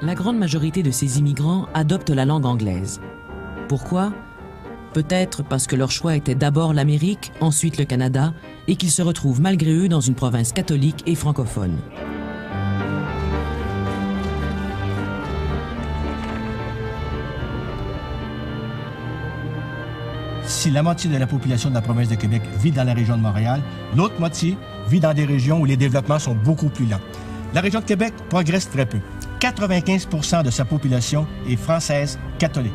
La 0.00 0.14
grande 0.14 0.38
majorité 0.38 0.82
de 0.82 0.90
ces 0.90 1.18
immigrants 1.18 1.66
adoptent 1.74 2.08
la 2.08 2.24
langue 2.24 2.46
anglaise. 2.46 3.00
Pourquoi? 3.68 4.14
Peut-être 4.94 5.42
parce 5.42 5.66
que 5.66 5.76
leur 5.76 5.90
choix 5.90 6.16
était 6.16 6.34
d'abord 6.34 6.72
l'Amérique, 6.72 7.32
ensuite 7.40 7.76
le 7.76 7.84
Canada, 7.84 8.32
et 8.66 8.76
qu'ils 8.76 8.90
se 8.90 9.02
retrouvent 9.02 9.42
malgré 9.42 9.72
eux 9.72 9.88
dans 9.88 10.00
une 10.00 10.14
province 10.14 10.52
catholique 10.52 11.02
et 11.04 11.14
francophone. 11.14 11.76
Si 20.58 20.70
la 20.72 20.82
moitié 20.82 21.08
de 21.08 21.16
la 21.16 21.28
population 21.28 21.70
de 21.70 21.74
la 21.76 21.80
province 21.80 22.08
de 22.08 22.16
Québec 22.16 22.42
vit 22.60 22.72
dans 22.72 22.82
la 22.82 22.92
région 22.92 23.16
de 23.16 23.22
Montréal, 23.22 23.62
l'autre 23.94 24.18
moitié 24.18 24.58
vit 24.88 24.98
dans 24.98 25.14
des 25.14 25.24
régions 25.24 25.60
où 25.60 25.64
les 25.64 25.76
développements 25.76 26.18
sont 26.18 26.34
beaucoup 26.34 26.68
plus 26.68 26.84
lents. 26.84 27.00
La 27.54 27.60
région 27.60 27.78
de 27.78 27.84
Québec 27.84 28.12
progresse 28.28 28.68
très 28.68 28.84
peu. 28.84 28.98
95% 29.38 30.42
de 30.42 30.50
sa 30.50 30.64
population 30.64 31.28
est 31.48 31.54
française 31.54 32.18
catholique. 32.40 32.72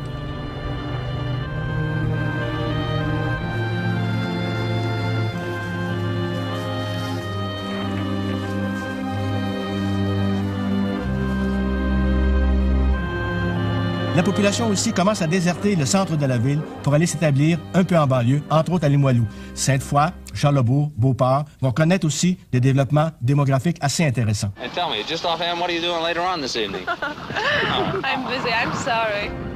Population 14.24 14.68
aussi 14.68 14.92
commence 14.92 15.20
à 15.20 15.26
déserter 15.26 15.76
le 15.76 15.84
centre 15.84 16.16
de 16.16 16.26
la 16.26 16.38
ville 16.38 16.60
pour 16.82 16.94
aller 16.94 17.06
s'établir 17.06 17.58
un 17.74 17.84
peu 17.84 17.96
en 17.96 18.06
banlieue, 18.06 18.42
entre 18.50 18.72
autres 18.72 18.86
à 18.86 18.88
Limoilou. 18.88 19.26
Sainte-Foy, 19.54 20.08
Charlebourg, 20.32 20.90
Beauport 20.96 21.44
vont 21.60 21.72
connaître 21.72 22.06
aussi 22.06 22.38
des 22.50 22.60
développements 22.60 23.10
démographiques 23.20 23.76
assez 23.82 24.04
intéressants. 24.04 24.50
And 24.62 24.70
tell 24.74 24.88
me, 24.88 25.06
just 25.06 25.24
offhand, 25.26 25.60
what 25.60 25.68
are 25.68 25.74
you 25.74 25.82
doing 25.82 26.02
later 26.02 26.22
on 26.22 26.40
this 26.40 26.56
evening? 26.56 26.84
I'm 28.02 28.24
busy. 28.24 28.50
I'm 28.50 28.72
sorry. 28.74 29.53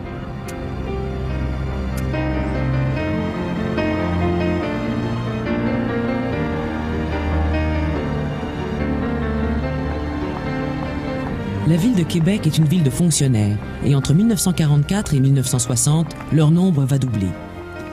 La 11.69 11.77
ville 11.77 11.95
de 11.95 12.03
Québec 12.03 12.47
est 12.47 12.57
une 12.57 12.65
ville 12.65 12.83
de 12.83 12.89
fonctionnaires 12.89 13.59
et 13.85 13.95
entre 13.95 14.15
1944 14.15 15.13
et 15.13 15.21
1960, 15.21 16.17
leur 16.33 16.51
nombre 16.51 16.83
va 16.87 16.97
doubler. 16.97 17.29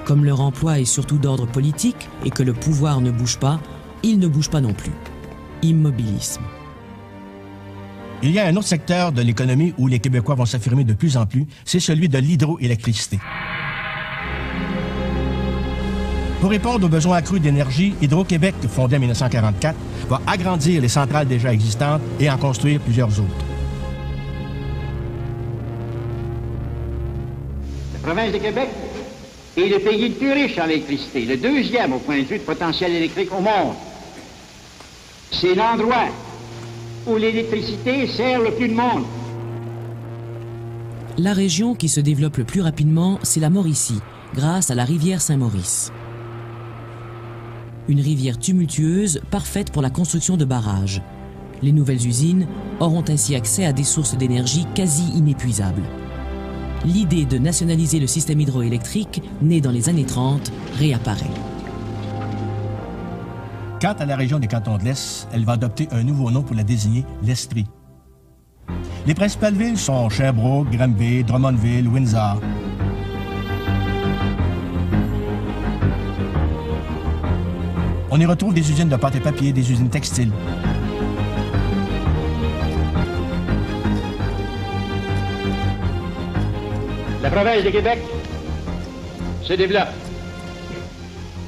Comme 0.06 0.24
leur 0.24 0.40
emploi 0.40 0.80
est 0.80 0.86
surtout 0.86 1.18
d'ordre 1.18 1.46
politique 1.46 2.08
et 2.24 2.30
que 2.30 2.42
le 2.42 2.54
pouvoir 2.54 3.02
ne 3.02 3.12
bouge 3.12 3.38
pas, 3.38 3.60
ils 4.02 4.18
ne 4.18 4.30
bougent 4.30 4.50
pas 4.50 4.62
non 4.62 4.72
plus. 4.72 4.94
Immobilisme. 5.62 6.44
Il 8.24 8.32
y 8.32 8.40
a 8.40 8.46
un 8.48 8.56
autre 8.56 8.68
secteur 8.68 9.12
de 9.12 9.22
l'économie 9.22 9.74
où 9.78 9.88
les 9.88 10.00
Québécois 10.00 10.36
vont 10.36 10.46
s'affirmer 10.46 10.86
de 10.86 10.94
plus 10.94 11.18
en 11.18 11.26
plus, 11.26 11.46
c'est 11.66 11.82
celui 11.82 12.08
de 12.08 12.18
l'hydroélectricité. 12.18 13.20
Pour 16.40 16.50
répondre 16.50 16.86
aux 16.86 16.90
besoins 16.90 17.18
accrus 17.18 17.42
d'énergie, 17.42 17.94
Hydro-Québec, 18.02 18.56
fondé 18.70 18.96
en 18.96 19.00
1944, 19.00 19.76
va 20.08 20.22
agrandir 20.28 20.82
les 20.82 20.88
centrales 20.88 21.28
déjà 21.28 21.52
existantes 21.52 22.02
et 22.22 22.30
en 22.30 22.38
construire 22.38 22.80
plusieurs 22.80 23.20
autres. 23.20 23.55
Province 28.06 28.34
de 28.34 28.38
Québec 28.38 28.70
est 29.58 29.68
le 29.68 29.80
pays 29.80 30.10
le 30.10 30.14
plus 30.14 30.32
riche 30.32 30.60
en 30.60 30.66
électricité, 30.66 31.26
le 31.26 31.38
deuxième 31.38 31.94
au 31.94 31.98
point 31.98 32.20
de 32.20 32.26
vue 32.26 32.38
de 32.38 32.44
potentiel 32.44 32.94
électrique 32.94 33.32
au 33.32 33.42
monde. 33.42 33.74
C'est 35.32 35.56
l'endroit 35.56 36.10
où 37.08 37.18
l'électricité 37.18 38.06
sert 38.08 38.42
le 38.42 38.52
plus 38.52 38.70
de 38.70 38.76
monde. 38.76 39.06
La 41.18 41.34
région 41.34 41.74
qui 41.74 41.90
se 41.90 42.00
développe 42.00 42.38
le 42.38 42.44
plus 42.44 42.62
rapidement, 42.62 43.18
c'est 43.24 43.40
la 43.40 43.50
Mauricie, 43.50 44.02
grâce 44.36 44.70
à 44.70 44.76
la 44.76 44.84
rivière 44.84 45.22
Saint-Maurice. 45.22 45.92
Une 47.88 48.02
rivière 48.02 48.38
tumultueuse, 48.38 49.20
parfaite 49.32 49.72
pour 49.72 49.82
la 49.82 49.90
construction 49.90 50.38
de 50.38 50.46
barrages. 50.46 51.02
Les 51.64 51.72
nouvelles 51.72 52.06
usines 52.06 52.46
auront 52.80 53.06
ainsi 53.08 53.34
accès 53.34 53.66
à 53.66 53.74
des 53.74 53.84
sources 53.84 54.16
d'énergie 54.16 54.68
quasi 54.76 55.06
inépuisables. 55.16 55.84
L'idée 56.86 57.26
de 57.26 57.40
nationaliser 57.40 58.00
le 58.00 58.06
système 58.06 58.40
hydroélectrique, 58.40 59.24
née 59.42 59.60
dans 59.60 59.72
les 59.72 59.90
années 59.90 60.06
30, 60.06 60.52
réapparaît. 60.78 61.26
Quant 63.82 63.96
à 63.98 64.06
la 64.06 64.16
région 64.16 64.38
des 64.38 64.48
cantons 64.48 64.78
de 64.78 64.84
l'Est, 64.84 65.28
elle 65.34 65.46
va 65.46 65.54
adopter 65.54 65.88
un 65.92 66.04
nouveau 66.04 66.30
nom 66.30 66.44
pour 66.44 66.56
la 66.56 66.64
désigner, 66.64 67.04
l'Estrie. 67.24 67.66
Les 69.08 69.16
principales 69.16 69.56
villes 69.56 69.80
sont 69.80 70.10
Sherbrooke, 70.10 70.70
Granby, 70.70 71.24
Drummondville, 71.24 71.88
Windsor. 71.88 72.40
On 78.12 78.20
y 78.20 78.26
retrouve 78.28 78.54
des 78.54 78.72
usines 78.72 78.90
de 78.90 78.96
pâte 78.96 79.16
et 79.16 79.20
papier, 79.20 79.52
des 79.52 79.72
usines 79.72 79.90
textiles. 79.90 80.32
La 87.26 87.32
province 87.32 87.64
de 87.64 87.72
Québec 87.72 87.98
se 89.42 89.54
développe. 89.54 89.88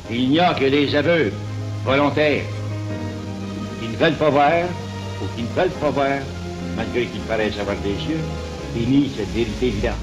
Il 0.09 0.29
n'y 0.29 0.39
a 0.39 0.55
que 0.55 0.65
les 0.65 0.95
aveux 0.95 1.31
volontaires 1.85 2.41
qui 3.79 3.87
ne 3.87 3.95
veulent 3.95 4.15
pas 4.15 4.31
voir 4.31 4.63
ou 5.21 5.25
qui 5.35 5.43
ne 5.43 5.47
veulent 5.49 5.79
pas 5.79 5.91
voir, 5.91 6.17
malgré 6.75 7.05
qu'ils 7.05 7.21
paraissent 7.21 7.59
avoir 7.59 7.75
des 7.83 7.89
yeux, 7.89 8.17
et 8.75 8.87
nient 8.87 9.11
cette 9.15 9.31
vérité 9.35 9.67
évidente. 9.67 9.93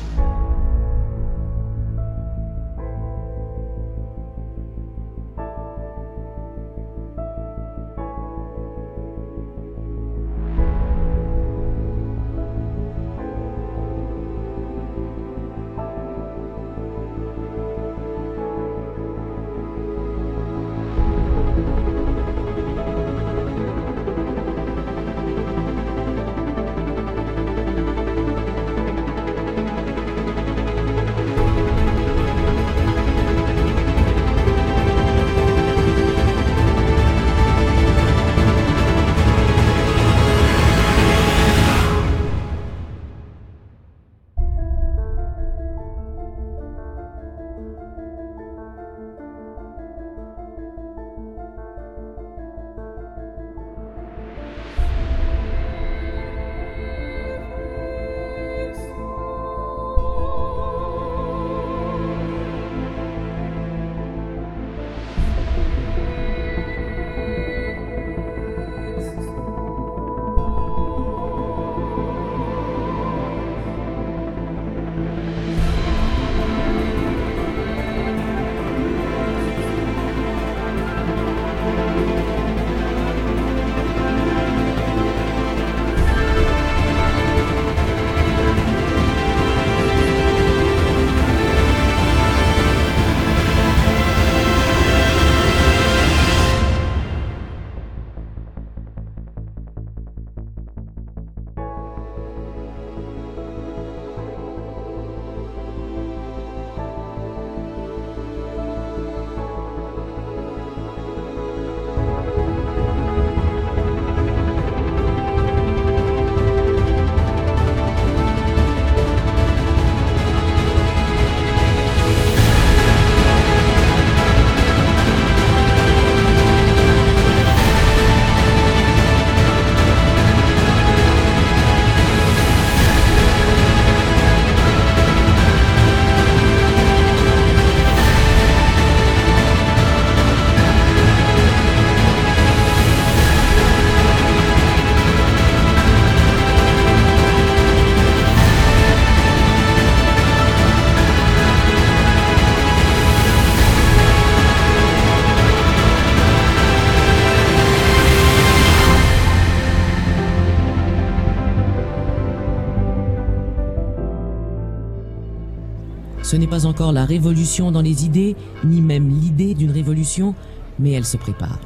Ce 166.24 166.36
n'est 166.36 166.46
pas 166.46 166.64
encore 166.64 166.90
la 166.92 167.04
révolution 167.04 167.70
dans 167.70 167.82
les 167.82 168.06
idées, 168.06 168.34
ni 168.64 168.80
même 168.80 169.10
l'idée 169.10 169.52
d'une 169.52 169.70
révolution, 169.70 170.34
mais 170.78 170.92
elle 170.92 171.04
se 171.04 171.18
prépare. 171.18 171.60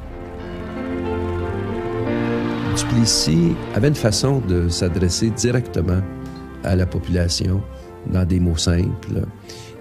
Duplessis 2.75 3.55
avait 3.73 3.87
une 3.87 3.95
façon 3.95 4.41
de 4.41 4.67
s'adresser 4.67 5.29
directement 5.29 6.01
à 6.65 6.75
la 6.75 6.85
population 6.85 7.63
dans 8.11 8.25
des 8.25 8.41
mots 8.41 8.57
simples 8.57 9.25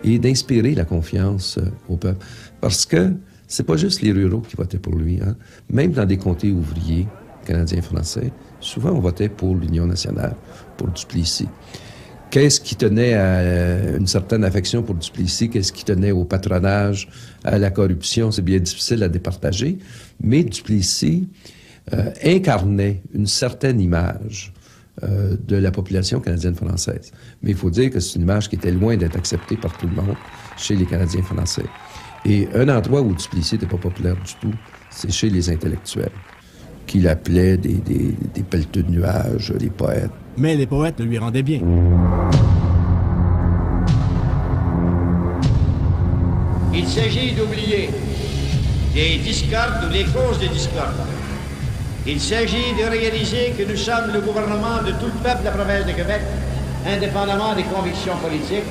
et 0.05 0.21
d'inspirer 0.21 0.77
la 0.77 0.85
confiance 0.85 1.59
euh, 1.59 1.71
au 1.89 1.97
peuple. 1.97 2.25
Parce 2.61 2.87
que 2.87 3.15
c'est 3.49 3.65
pas 3.65 3.77
juste 3.77 4.01
les 4.03 4.13
ruraux 4.13 4.43
qui 4.43 4.55
votaient 4.55 4.79
pour 4.79 4.95
lui. 4.95 5.19
Hein. 5.21 5.35
Même 5.71 5.91
dans 5.91 6.05
des 6.05 6.19
comtés 6.19 6.53
ouvriers, 6.53 7.09
canadiens 7.45 7.83
français, 7.83 8.31
souvent 8.61 8.91
on 8.91 9.01
votait 9.01 9.29
pour 9.29 9.57
l'Union 9.57 9.87
nationale, 9.87 10.37
pour 10.77 10.87
Duplessis. 10.89 11.49
Qu'est-ce 12.31 12.61
qui 12.61 12.77
tenait 12.77 13.15
à 13.15 13.97
une 13.97 14.07
certaine 14.07 14.45
affection 14.45 14.83
pour 14.83 14.95
Duplessis? 14.95 15.49
Qu'est-ce 15.49 15.73
qui 15.73 15.85
tenait 15.85 16.11
au 16.11 16.25
patronage, 16.25 17.09
à 17.43 17.57
la 17.59 17.71
corruption? 17.71 18.31
C'est 18.31 18.43
bien 18.43 18.59
difficile 18.59 19.03
à 19.03 19.09
départager. 19.09 19.79
Mais 20.23 20.45
Duplessis 20.45 21.27
euh, 21.95 22.11
incarnait 22.23 23.03
une 23.15 23.27
certaine 23.27 23.81
image 23.81 24.53
euh, 25.05 25.37
de 25.47 25.57
la 25.57 25.71
population 25.71 26.21
canadienne-française. 26.21 27.13
Mais 27.43 27.53
il 27.53 27.57
faut 27.57 27.71
dire 27.71 27.91
que 27.91 27.99
c'est 27.99 28.17
une 28.17 28.23
image 28.23 28.51
qui 28.51 28.57
était 28.57 28.73
loin 28.73 28.97
d'être 28.97 29.17
acceptée 29.17 29.57
par 29.57 29.77
tout 29.79 29.87
le 29.87 29.95
monde 29.95 30.17
chez 30.59 30.77
les 30.77 30.85
Canadiens 30.85 31.23
français. 31.23 31.65
Et 32.27 32.47
un 32.55 32.69
endroit 32.69 33.01
où 33.01 33.15
Duplessis 33.15 33.55
n'était 33.55 33.67
pas 33.67 33.79
populaire 33.79 34.17
du 34.17 34.35
tout, 34.41 34.55
c'est 34.91 35.11
chez 35.11 35.31
les 35.31 35.49
intellectuels, 35.49 36.11
qu'il 36.89 37.07
appelait 37.07 37.57
des, 37.57 37.75
des, 37.75 38.15
des 38.35 38.43
pelleteux 38.43 38.83
de 38.83 38.91
nuages, 38.91 39.53
des 39.57 39.71
poètes. 39.71 40.11
Mais 40.37 40.57
les 40.57 40.67
poètes 40.67 40.99
le 40.99 41.05
lui 41.05 41.19
rendaient 41.19 41.43
bien. 41.43 41.61
Il 46.75 46.87
s'agit 46.87 47.33
d'oublier 47.33 47.91
des 48.95 49.19
discordes 49.19 49.85
ou 49.87 49.93
des 49.93 50.05
causes 50.05 50.39
des 50.41 50.49
discordes. 50.49 51.03
Il 52.07 52.21
s'agit 52.21 52.73
de 52.81 52.89
réaliser 52.89 53.53
que 53.57 53.65
nous 53.71 53.77
sommes 53.77 54.13
le 54.13 54.21
gouvernement 54.21 54.83
de 54.87 54.93
tout 54.93 55.07
le 55.13 55.23
peuple 55.23 55.41
de 55.41 55.45
la 55.45 55.51
province 55.51 55.85
de 55.87 55.93
Québec, 55.93 56.23
indépendamment 56.87 57.55
des 57.55 57.65
convictions 57.65 58.17
politiques 58.17 58.71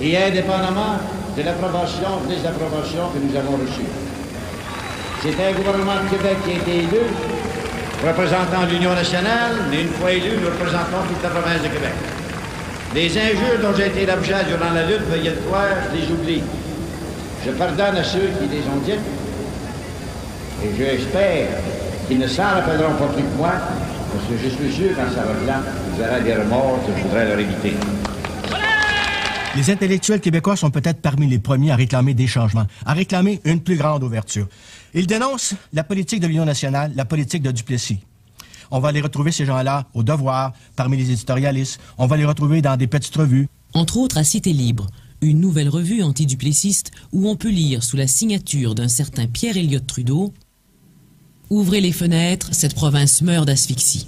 et 0.00 0.16
indépendamment 0.16 0.98
de 1.36 1.42
l'approbation 1.42 2.08
ou 2.24 2.28
désapprobation 2.28 3.02
que 3.14 3.18
nous 3.24 3.36
avons 3.38 3.56
reçue. 3.62 4.07
C'est 5.20 5.34
un 5.34 5.52
gouvernement 5.52 5.98
de 6.04 6.16
Québec 6.16 6.36
qui 6.44 6.52
a 6.52 6.54
été 6.54 6.84
élu, 6.84 7.02
représentant 8.06 8.62
l'Union 8.70 8.94
nationale, 8.94 9.66
mais 9.68 9.82
une 9.82 9.88
fois 9.88 10.12
élu, 10.12 10.38
nous 10.40 10.46
représentons 10.46 11.02
toute 11.08 11.20
la 11.20 11.30
province 11.30 11.60
de 11.60 11.68
Québec. 11.68 11.90
Les 12.94 13.10
injures 13.18 13.58
dont 13.60 13.74
j'ai 13.76 13.88
été 13.88 14.06
l'objet 14.06 14.44
durant 14.46 14.70
la 14.72 14.86
lutte, 14.86 15.02
veuillez 15.10 15.30
le 15.30 15.42
croire, 15.48 15.74
je 15.90 15.98
les 15.98 16.06
oublie. 16.06 16.42
Je 17.44 17.50
pardonne 17.50 17.96
à 17.96 18.04
ceux 18.04 18.30
qui 18.38 18.46
les 18.46 18.62
ont 18.70 18.78
dites, 18.84 19.02
et 20.62 20.70
j'espère 20.78 21.48
qu'ils 22.06 22.20
ne 22.20 22.28
s'en 22.28 22.44
rappelleront 22.54 22.94
pas 22.94 23.12
plus 23.12 23.24
que 23.24 23.36
moi, 23.36 23.50
parce 24.12 24.24
que 24.24 24.38
je 24.40 24.48
suis 24.54 24.72
sûr 24.72 24.94
qu'en 24.94 25.10
s'arrêtant, 25.12 25.66
vous 25.90 26.00
aurez 26.00 26.20
des 26.20 26.34
remords 26.34 26.78
que 26.86 26.92
je 26.96 27.02
voudrais 27.02 27.26
leur 27.26 27.40
éviter. 27.40 27.74
Les 29.56 29.70
intellectuels 29.70 30.20
québécois 30.20 30.56
sont 30.56 30.70
peut-être 30.70 31.00
parmi 31.00 31.26
les 31.26 31.38
premiers 31.38 31.70
à 31.70 31.76
réclamer 31.76 32.14
des 32.14 32.26
changements, 32.26 32.66
à 32.84 32.92
réclamer 32.92 33.40
une 33.44 33.60
plus 33.60 33.76
grande 33.76 34.04
ouverture. 34.04 34.46
Ils 34.94 35.06
dénoncent 35.06 35.54
la 35.72 35.84
politique 35.84 36.20
de 36.20 36.26
l'Union 36.26 36.44
nationale, 36.44 36.92
la 36.94 37.04
politique 37.04 37.42
de 37.42 37.50
Duplessis. 37.50 37.98
On 38.70 38.80
va 38.80 38.92
les 38.92 39.00
retrouver, 39.00 39.32
ces 39.32 39.46
gens-là, 39.46 39.86
au 39.94 40.02
devoir, 40.02 40.52
parmi 40.76 40.96
les 40.96 41.10
éditorialistes. 41.10 41.80
On 41.96 42.06
va 42.06 42.16
les 42.16 42.26
retrouver 42.26 42.60
dans 42.60 42.76
des 42.76 42.86
petites 42.86 43.16
revues. 43.16 43.48
Entre 43.72 43.96
autres 43.96 44.18
à 44.18 44.24
Cité 44.24 44.52
Libre, 44.52 44.86
une 45.22 45.40
nouvelle 45.40 45.68
revue 45.68 46.02
antiduplessiste 46.02 46.90
où 47.12 47.28
on 47.28 47.36
peut 47.36 47.50
lire 47.50 47.82
sous 47.82 47.96
la 47.96 48.06
signature 48.06 48.74
d'un 48.74 48.88
certain 48.88 49.26
Pierre 49.26 49.56
Elliott 49.56 49.86
Trudeau 49.86 50.32
Ouvrez 51.50 51.80
les 51.80 51.92
fenêtres, 51.92 52.50
cette 52.52 52.74
province 52.74 53.22
meurt 53.22 53.46
d'asphyxie. 53.46 54.06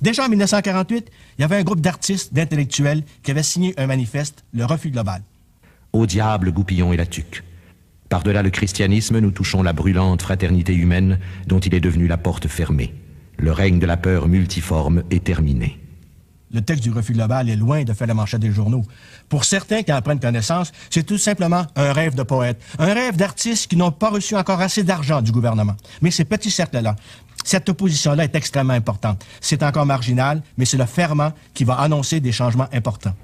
Déjà 0.00 0.24
en 0.24 0.28
1948, 0.28 1.10
il 1.38 1.42
y 1.42 1.44
avait 1.44 1.56
un 1.56 1.64
groupe 1.64 1.80
d'artistes, 1.80 2.32
d'intellectuels 2.32 3.02
qui 3.22 3.30
avait 3.30 3.42
signé 3.42 3.74
un 3.78 3.86
manifeste, 3.86 4.44
le 4.52 4.64
refus 4.64 4.90
global. 4.90 5.22
Au 5.92 6.06
diable, 6.06 6.52
Goupillon 6.52 6.92
et 6.92 6.96
la 6.96 7.06
tuque. 7.06 7.42
Par-delà 8.08 8.42
le 8.42 8.50
christianisme, 8.50 9.18
nous 9.18 9.30
touchons 9.30 9.62
la 9.62 9.72
brûlante 9.72 10.22
fraternité 10.22 10.74
humaine 10.74 11.18
dont 11.46 11.58
il 11.58 11.74
est 11.74 11.80
devenu 11.80 12.06
la 12.06 12.16
porte 12.16 12.46
fermée. 12.46 12.94
Le 13.36 13.52
règne 13.52 13.78
de 13.78 13.86
la 13.86 13.96
peur 13.96 14.28
multiforme 14.28 15.02
est 15.10 15.24
terminé. 15.24 15.78
Le 16.50 16.62
texte 16.62 16.82
du 16.82 16.90
refus 16.90 17.12
global 17.12 17.50
est 17.50 17.56
loin 17.56 17.84
de 17.84 17.92
faire 17.92 18.06
la 18.06 18.14
manchette 18.14 18.40
des 18.40 18.50
journaux. 18.50 18.82
Pour 19.28 19.44
certains 19.44 19.82
qui 19.82 19.92
en 19.92 20.00
prennent 20.00 20.18
connaissance, 20.18 20.72
c'est 20.88 21.04
tout 21.04 21.18
simplement 21.18 21.66
un 21.76 21.92
rêve 21.92 22.14
de 22.14 22.22
poète, 22.22 22.62
un 22.78 22.94
rêve 22.94 23.16
d'artistes 23.16 23.66
qui 23.66 23.76
n'ont 23.76 23.92
pas 23.92 24.08
reçu 24.08 24.34
encore 24.34 24.60
assez 24.60 24.82
d'argent 24.82 25.20
du 25.20 25.30
gouvernement. 25.30 25.76
Mais 26.00 26.10
ces 26.10 26.24
petits 26.24 26.50
cercles-là, 26.50 26.96
cette 27.48 27.70
opposition-là 27.70 28.24
est 28.24 28.34
extrêmement 28.34 28.74
importante. 28.74 29.24
C'est 29.40 29.62
encore 29.62 29.86
marginal, 29.86 30.42
mais 30.58 30.66
c'est 30.66 30.76
le 30.76 30.84
ferment 30.84 31.32
qui 31.54 31.64
va 31.64 31.74
annoncer 31.80 32.20
des 32.20 32.30
changements 32.30 32.68
importants. 32.74 33.14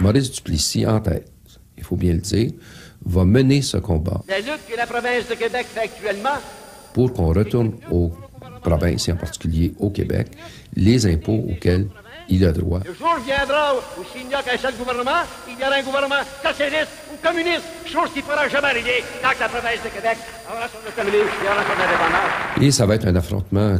Maurice 0.00 0.32
Duplessis, 0.32 0.84
en 0.84 0.98
tête, 1.00 1.30
il 1.78 1.84
faut 1.84 1.94
bien 1.94 2.14
le 2.14 2.18
dire, 2.18 2.50
va 3.04 3.24
mener 3.24 3.62
ce 3.62 3.76
combat. 3.76 4.22
La 4.28 4.40
lutte 4.40 4.66
que 4.68 4.76
la 4.76 4.86
province 4.86 5.28
de 5.28 5.34
Québec 5.34 5.66
fait 5.72 5.82
actuellement 5.82 6.38
pour 6.92 7.12
qu'on 7.12 7.32
retourne 7.32 7.74
aux 7.92 8.10
provinces, 8.62 9.08
et 9.08 9.12
en 9.12 9.16
particulier 9.16 9.72
au 9.78 9.90
Québec, 9.90 10.26
les 10.74 11.06
impôts 11.06 11.44
auxquels 11.48 11.86
il 12.28 12.44
a 12.44 12.50
droit. 12.50 12.80
Le 12.84 12.92
jour 12.92 13.16
viendra 13.24 13.74
où 13.76 14.02
s'il 14.12 14.26
n'y 14.26 14.34
a 14.34 14.42
qu'un 14.42 14.58
seul 14.58 14.74
gouvernement, 14.74 15.22
il 15.48 15.54
y 15.54 15.64
aura 15.64 15.76
un 15.76 15.82
gouvernement 15.82 16.22
socialiste 16.42 16.90
communiste, 17.26 17.64
chose 17.86 18.10
qui 18.12 18.20
ne 18.20 18.24
pourra 18.24 18.48
jamais 18.48 18.68
arriver 18.68 19.02
dans 19.22 19.28
la 19.28 19.48
province 19.48 19.82
de 19.84 19.88
Québec. 19.88 20.18
Aura 20.48 20.68
communisme, 20.94 21.28
il 21.40 21.46
y 21.46 21.48
aura 21.48 21.62
sur 21.64 21.74
l'indépendance. 21.74 22.62
Et 22.62 22.70
ça 22.70 22.86
va 22.86 22.94
être 22.94 23.06
un 23.06 23.16
affrontement 23.16 23.78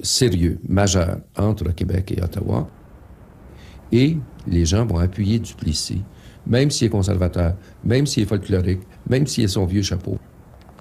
sérieux, 0.00 0.58
majeur, 0.68 1.18
entre 1.36 1.64
le 1.64 1.72
Québec 1.72 2.14
et 2.16 2.22
Ottawa. 2.22 2.68
Et 3.92 4.16
les 4.46 4.64
gens 4.64 4.86
vont 4.86 4.98
appuyer 4.98 5.38
Duplessis, 5.38 6.02
même 6.46 6.70
s'il 6.70 6.86
est 6.86 6.90
conservateur, 6.90 7.54
même 7.84 8.06
s'il 8.06 8.22
est 8.22 8.26
folklorique, 8.26 8.80
même 9.08 9.26
s'il 9.26 9.44
est 9.44 9.48
son 9.48 9.66
vieux 9.66 9.82
chapeau. 9.82 10.18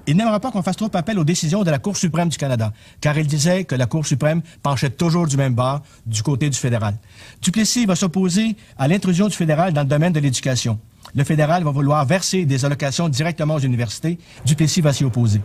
Il 0.08 0.16
n'aimera 0.16 0.40
pas 0.40 0.52
qu'on 0.52 0.62
fasse 0.62 0.78
trop 0.78 0.92
appel 0.94 1.18
aux 1.18 1.24
décisions 1.24 1.64
de 1.64 1.72
la 1.72 1.80
Cour 1.80 1.98
suprême 1.98 2.30
du 2.30 2.38
Canada, 2.38 2.72
car 3.02 3.18
il 3.18 3.26
disait 3.26 3.64
que 3.64 3.76
la 3.76 3.88
Cour 3.88 4.06
suprême 4.06 4.42
penchait 4.62 4.92
toujours 4.92 5.28
du 5.28 5.36
même 5.36 5.56
bord, 5.56 5.82
du 6.06 6.22
côté 6.22 6.50
du 6.50 6.58
fédéral. 6.58 6.96
Duplessis 7.42 7.86
va 7.86 7.96
s'opposer 7.96 8.56
à 8.78 8.88
l'intrusion 8.88 9.28
du 9.28 9.36
fédéral 9.36 9.74
dans 9.74 9.82
le 9.82 9.88
domaine 9.88 10.14
de 10.14 10.20
l'éducation. 10.20 10.80
Le 11.14 11.24
fédéral 11.24 11.64
va 11.64 11.72
vouloir 11.72 12.06
verser 12.06 12.46
des 12.46 12.66
allocations 12.66 13.10
directement 13.10 13.56
aux 13.56 13.60
universités. 13.60 14.18
Duplessis 14.46 14.82
va 14.82 14.94
s'y 14.94 15.04
opposer. 15.04 15.42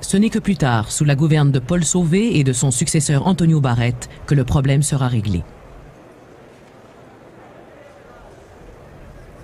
Ce 0.00 0.16
n'est 0.16 0.30
que 0.30 0.38
plus 0.38 0.56
tard, 0.56 0.90
sous 0.90 1.04
la 1.04 1.14
gouverne 1.14 1.52
de 1.52 1.58
Paul 1.58 1.84
Sauvé 1.84 2.38
et 2.38 2.44
de 2.44 2.52
son 2.52 2.70
successeur 2.70 3.26
Antonio 3.26 3.60
Barrette, 3.60 4.08
que 4.26 4.34
le 4.34 4.44
problème 4.44 4.82
sera 4.82 5.08
réglé. 5.08 5.42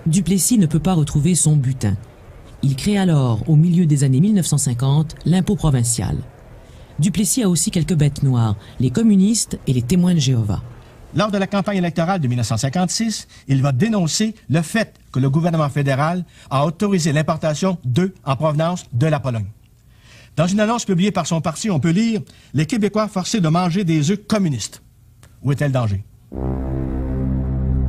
Duplessis 0.05 0.57
ne 0.57 0.65
peut 0.65 0.79
pas 0.79 0.93
retrouver 0.93 1.35
son 1.35 1.55
butin. 1.55 1.95
Il 2.61 2.75
crée 2.75 2.97
alors, 2.97 3.47
au 3.47 3.55
milieu 3.55 3.85
des 3.85 4.03
années 4.03 4.19
1950, 4.19 5.15
l'impôt 5.25 5.55
provincial. 5.55 6.17
Duplessis 6.99 7.43
a 7.43 7.49
aussi 7.49 7.71
quelques 7.71 7.95
bêtes 7.95 8.23
noires, 8.23 8.57
les 8.79 8.89
communistes 8.89 9.57
et 9.67 9.73
les 9.73 9.81
témoins 9.81 10.13
de 10.13 10.19
Jéhovah. 10.19 10.61
Lors 11.15 11.31
de 11.31 11.37
la 11.37 11.47
campagne 11.47 11.77
électorale 11.77 12.19
de 12.19 12.27
1956, 12.27 13.27
il 13.47 13.61
va 13.63 13.71
dénoncer 13.71 14.35
le 14.47 14.61
fait 14.61 14.93
que 15.11 15.19
le 15.19 15.29
gouvernement 15.29 15.69
fédéral 15.69 16.23
a 16.51 16.65
autorisé 16.65 17.11
l'importation 17.11 17.79
d'œufs 17.83 18.13
en 18.25 18.35
provenance 18.35 18.85
de 18.93 19.07
la 19.07 19.19
Pologne. 19.19 19.47
Dans 20.35 20.45
une 20.45 20.59
annonce 20.59 20.85
publiée 20.85 21.11
par 21.11 21.25
son 21.25 21.41
parti, 21.41 21.71
on 21.71 21.79
peut 21.79 21.89
lire 21.89 22.21
Les 22.53 22.67
Québécois 22.67 23.07
forcés 23.07 23.41
de 23.41 23.49
manger 23.49 23.83
des 23.83 24.11
œufs 24.11 24.19
communistes. 24.27 24.83
Où 25.41 25.51
est-elle 25.51 25.69
le 25.69 25.73
danger? 25.73 26.03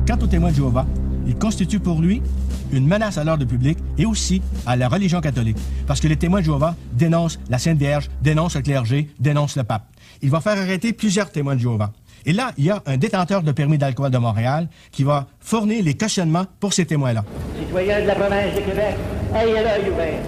Quant 0.07 0.17
aux 0.19 0.27
témoins 0.27 0.49
de 0.49 0.55
Jéhovah, 0.55 0.87
il 1.27 1.35
constitue 1.35 1.79
pour 1.79 2.01
lui 2.01 2.23
une 2.71 2.87
menace 2.87 3.17
à 3.17 3.23
l'ordre 3.23 3.45
public 3.45 3.77
et 3.97 4.05
aussi 4.05 4.41
à 4.65 4.75
la 4.75 4.87
religion 4.87 5.21
catholique. 5.21 5.57
Parce 5.85 5.99
que 5.99 6.07
les 6.07 6.17
témoins 6.17 6.39
de 6.39 6.45
Jéhovah 6.45 6.75
dénoncent 6.93 7.39
la 7.49 7.59
Sainte 7.59 7.77
Vierge, 7.77 8.09
dénoncent 8.21 8.55
le 8.55 8.61
clergé, 8.61 9.09
dénoncent 9.19 9.57
le 9.57 9.63
pape. 9.63 9.87
Il 10.21 10.29
va 10.29 10.41
faire 10.41 10.57
arrêter 10.57 10.93
plusieurs 10.93 11.31
témoins 11.31 11.55
de 11.55 11.61
Jéhovah. 11.61 11.91
Et 12.25 12.33
là, 12.33 12.51
il 12.57 12.65
y 12.65 12.69
a 12.69 12.81
un 12.85 12.97
détenteur 12.97 13.41
de 13.41 13.51
permis 13.51 13.77
d'alcool 13.77 14.11
de 14.11 14.17
Montréal 14.17 14.67
qui 14.91 15.03
va 15.03 15.27
fournir 15.39 15.83
les 15.83 15.95
cautionnements 15.95 16.45
pour 16.59 16.73
ces 16.73 16.85
témoins-là. 16.85 17.23
Citoyens 17.59 18.01
de 18.01 18.07
la 18.07 18.15
province 18.15 18.55
de 18.55 18.59
Québec, 18.61 18.95
ayez 19.35 19.53
l'œil 19.53 19.89
ouvert. 19.91 20.19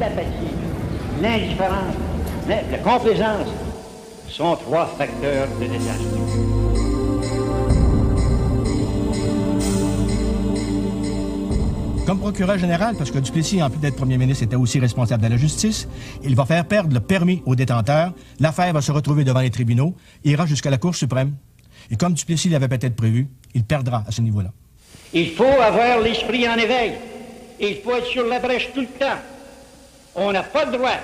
L'apathie, 0.00 0.54
l'indifférence, 1.22 1.94
la 2.48 2.78
complaisance 2.78 3.48
sont 4.28 4.56
trois 4.56 4.86
facteurs 4.86 5.48
de 5.60 5.66
désastre. 5.66 6.85
Comme 12.06 12.20
procureur 12.20 12.56
général, 12.56 12.94
parce 12.96 13.10
que 13.10 13.18
Duplessis, 13.18 13.60
en 13.60 13.68
plus 13.68 13.80
d'être 13.80 13.96
premier 13.96 14.16
ministre, 14.16 14.44
était 14.44 14.54
aussi 14.54 14.78
responsable 14.78 15.24
de 15.24 15.28
la 15.28 15.36
justice, 15.36 15.88
il 16.22 16.36
va 16.36 16.46
faire 16.46 16.64
perdre 16.64 16.94
le 16.94 17.00
permis 17.00 17.42
aux 17.46 17.56
détenteurs. 17.56 18.12
L'affaire 18.38 18.72
va 18.72 18.80
se 18.80 18.92
retrouver 18.92 19.24
devant 19.24 19.40
les 19.40 19.50
tribunaux, 19.50 19.92
ira 20.24 20.46
jusqu'à 20.46 20.70
la 20.70 20.78
Cour 20.78 20.94
suprême. 20.94 21.34
Et 21.90 21.96
comme 21.96 22.14
Duplessis 22.14 22.48
l'avait 22.48 22.68
peut-être 22.68 22.94
prévu, 22.94 23.26
il 23.54 23.64
perdra 23.64 24.04
à 24.06 24.12
ce 24.12 24.20
niveau-là. 24.20 24.50
Il 25.12 25.32
faut 25.32 25.44
avoir 25.44 25.98
l'esprit 26.00 26.48
en 26.48 26.54
éveil. 26.54 26.92
Il 27.58 27.78
faut 27.78 27.96
être 27.96 28.06
sur 28.06 28.24
la 28.24 28.38
brèche 28.38 28.68
tout 28.72 28.82
le 28.82 28.86
temps. 28.86 29.18
On 30.14 30.30
n'a 30.30 30.44
pas 30.44 30.64
le 30.64 30.78
droit 30.78 30.98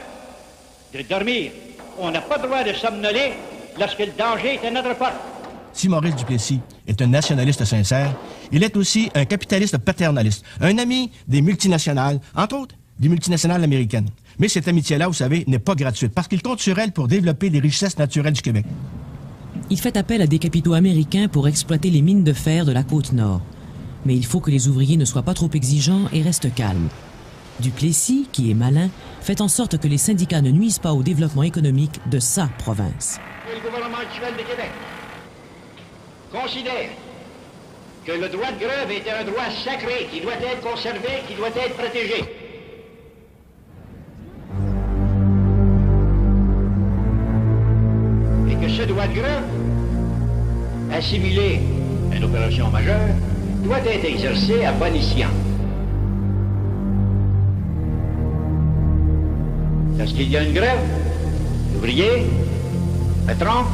de 0.94 1.02
dormir. 1.02 1.50
On 1.98 2.12
n'a 2.12 2.20
pas 2.20 2.36
le 2.36 2.44
droit 2.44 2.62
de 2.62 2.74
somnoler 2.74 3.32
lorsque 3.76 3.98
le 3.98 4.12
danger 4.16 4.60
est 4.62 4.68
à 4.68 4.70
notre 4.70 4.94
porte. 4.94 5.31
Si 5.72 5.88
Maurice 5.88 6.16
Duplessis 6.16 6.60
est 6.86 7.00
un 7.00 7.06
nationaliste 7.06 7.64
sincère, 7.64 8.14
il 8.52 8.62
est 8.62 8.76
aussi 8.76 9.10
un 9.14 9.24
capitaliste 9.24 9.78
paternaliste, 9.78 10.44
un 10.60 10.76
ami 10.78 11.10
des 11.28 11.42
multinationales, 11.42 12.20
entre 12.36 12.56
autres 12.56 12.74
des 12.98 13.08
multinationales 13.08 13.64
américaines. 13.64 14.08
Mais 14.38 14.48
cette 14.48 14.68
amitié-là, 14.68 15.08
vous 15.08 15.14
savez, 15.14 15.44
n'est 15.48 15.58
pas 15.58 15.74
gratuite 15.74 16.12
parce 16.14 16.28
qu'il 16.28 16.42
compte 16.42 16.60
sur 16.60 16.78
elle 16.78 16.92
pour 16.92 17.08
développer 17.08 17.48
les 17.48 17.58
richesses 17.58 17.98
naturelles 17.98 18.34
du 18.34 18.42
Québec. 18.42 18.66
Il 19.70 19.80
fait 19.80 19.96
appel 19.96 20.20
à 20.22 20.26
des 20.26 20.38
capitaux 20.38 20.74
américains 20.74 21.28
pour 21.28 21.48
exploiter 21.48 21.90
les 21.90 22.02
mines 22.02 22.24
de 22.24 22.32
fer 22.32 22.64
de 22.64 22.72
la 22.72 22.82
côte 22.82 23.12
nord. 23.12 23.40
Mais 24.04 24.14
il 24.14 24.26
faut 24.26 24.40
que 24.40 24.50
les 24.50 24.68
ouvriers 24.68 24.96
ne 24.96 25.04
soient 25.04 25.22
pas 25.22 25.34
trop 25.34 25.50
exigeants 25.52 26.02
et 26.12 26.22
restent 26.22 26.52
calmes. 26.54 26.88
Duplessis, 27.60 28.28
qui 28.32 28.50
est 28.50 28.54
malin, 28.54 28.88
fait 29.20 29.40
en 29.40 29.48
sorte 29.48 29.78
que 29.78 29.88
les 29.88 29.98
syndicats 29.98 30.42
ne 30.42 30.50
nuisent 30.50 30.78
pas 30.80 30.92
au 30.92 31.02
développement 31.02 31.44
économique 31.44 32.00
de 32.10 32.18
sa 32.18 32.46
province. 32.58 33.18
Le 33.52 33.60
gouvernement 33.64 33.98
actuel 33.98 34.34
de 34.34 34.42
Québec 34.48 34.70
considère 36.32 36.88
que 38.06 38.12
le 38.12 38.28
droit 38.28 38.50
de 38.50 38.58
grève 38.58 38.90
est 38.90 39.08
un 39.10 39.24
droit 39.24 39.50
sacré 39.64 40.08
qui 40.10 40.20
doit 40.20 40.32
être 40.32 40.60
conservé, 40.62 41.22
qui 41.28 41.34
doit 41.34 41.48
être 41.48 41.76
protégé. 41.76 42.24
Et 48.50 48.54
que 48.54 48.68
ce 48.68 48.82
droit 48.82 49.06
de 49.06 49.14
grève, 49.14 49.44
assimilé 50.92 51.60
à 52.10 52.16
une 52.16 52.24
opération 52.24 52.68
majeure, 52.70 53.08
doit 53.62 53.78
être 53.78 54.04
exercé 54.04 54.64
à 54.64 54.72
bon 54.72 54.94
escient. 54.94 55.30
Lorsqu'il 59.98 60.30
y 60.30 60.36
a 60.36 60.42
une 60.42 60.54
grève, 60.54 60.80
l'ouvrier, 61.74 62.26
le 63.20 63.34
patron, 63.34 63.64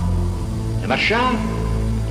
le 0.82 0.88
marchand, 0.88 1.32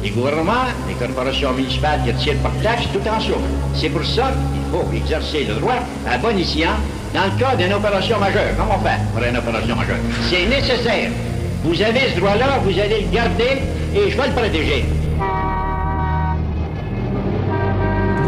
les 0.03 0.09
gouvernements, 0.09 0.67
les 0.87 0.93
corporations 0.95 1.53
municipales 1.53 2.01
qui 2.03 2.11
retirent 2.11 2.41
par 2.43 2.51
taxe, 2.63 2.83
tout 2.93 3.07
en 3.09 3.19
souffrent. 3.19 3.39
C'est 3.73 3.89
pour 3.89 4.05
ça 4.05 4.31
qu'il 4.53 4.71
faut 4.71 4.85
exercer 4.93 5.45
le 5.45 5.55
droit 5.55 5.79
à 6.09 6.17
bon 6.17 6.37
escient 6.37 6.75
dans 7.13 7.25
le 7.25 7.39
cas 7.39 7.55
d'une 7.55 7.73
opération 7.73 8.19
majeure. 8.19 8.55
Comment 8.57 8.79
fait 8.79 8.99
pour 9.13 9.23
une 9.23 9.37
opération 9.37 9.75
majeure? 9.75 9.97
C'est 10.29 10.45
nécessaire. 10.45 11.09
Vous 11.63 11.81
avez 11.81 12.11
ce 12.13 12.19
droit-là, 12.19 12.59
vous 12.63 12.79
allez 12.79 13.01
le 13.01 13.11
garder 13.13 13.61
et 13.95 14.09
je 14.11 14.17
vais 14.17 14.27
le 14.27 14.33
protéger. 14.33 14.85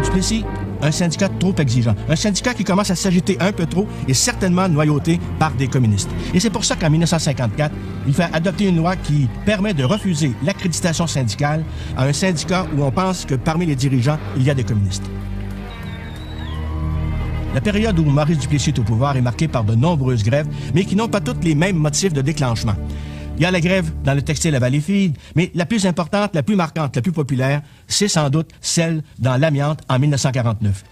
Duplessis, 0.02 0.44
un 0.82 0.90
syndicat 0.90 1.28
trop 1.28 1.54
exigeant, 1.58 1.94
un 2.08 2.16
syndicat 2.16 2.54
qui 2.54 2.64
commence 2.64 2.90
à 2.90 2.94
s'agiter 2.94 3.36
un 3.40 3.52
peu 3.52 3.66
trop 3.66 3.86
et 4.08 4.14
certainement 4.14 4.68
noyauté 4.68 5.20
par 5.38 5.52
des 5.52 5.68
communistes. 5.68 6.10
Et 6.34 6.40
c'est 6.40 6.50
pour 6.50 6.64
ça 6.64 6.76
qu'en 6.76 6.90
1954, 6.90 7.74
il 8.06 8.14
fait 8.14 8.28
adopter 8.32 8.68
une 8.68 8.76
loi 8.76 8.96
qui 8.96 9.28
permet 9.44 9.74
de 9.74 9.84
refuser 9.84 10.32
l'accréditation 10.42 11.06
syndicale 11.06 11.64
à 11.96 12.04
un 12.04 12.12
syndicat 12.12 12.66
où 12.76 12.82
on 12.82 12.90
pense 12.90 13.24
que 13.24 13.34
parmi 13.34 13.66
les 13.66 13.76
dirigeants, 13.76 14.18
il 14.36 14.42
y 14.42 14.50
a 14.50 14.54
des 14.54 14.64
communistes. 14.64 15.04
La 17.52 17.60
période 17.60 17.98
où 17.98 18.04
Maurice 18.04 18.38
Duplessis 18.38 18.70
est 18.70 18.78
au 18.78 18.84
pouvoir 18.84 19.16
est 19.16 19.20
marquée 19.20 19.48
par 19.48 19.64
de 19.64 19.74
nombreuses 19.74 20.22
grèves, 20.22 20.46
mais 20.72 20.84
qui 20.84 20.94
n'ont 20.94 21.08
pas 21.08 21.20
toutes 21.20 21.42
les 21.42 21.56
mêmes 21.56 21.76
motifs 21.76 22.12
de 22.12 22.22
déclenchement. 22.22 22.74
Il 23.40 23.44
y 23.44 23.46
a 23.46 23.50
la 23.50 23.62
grève 23.62 23.90
dans 24.04 24.12
le 24.12 24.20
textile 24.20 24.54
à 24.54 24.58
Valleyfield, 24.58 25.16
mais 25.34 25.50
la 25.54 25.64
plus 25.64 25.86
importante, 25.86 26.34
la 26.34 26.42
plus 26.42 26.56
marquante, 26.56 26.94
la 26.94 27.00
plus 27.00 27.10
populaire, 27.10 27.62
c'est 27.88 28.06
sans 28.06 28.28
doute 28.28 28.50
celle 28.60 29.02
dans 29.18 29.38
l'amiante 29.38 29.80
en 29.88 29.98
1949. 29.98 30.84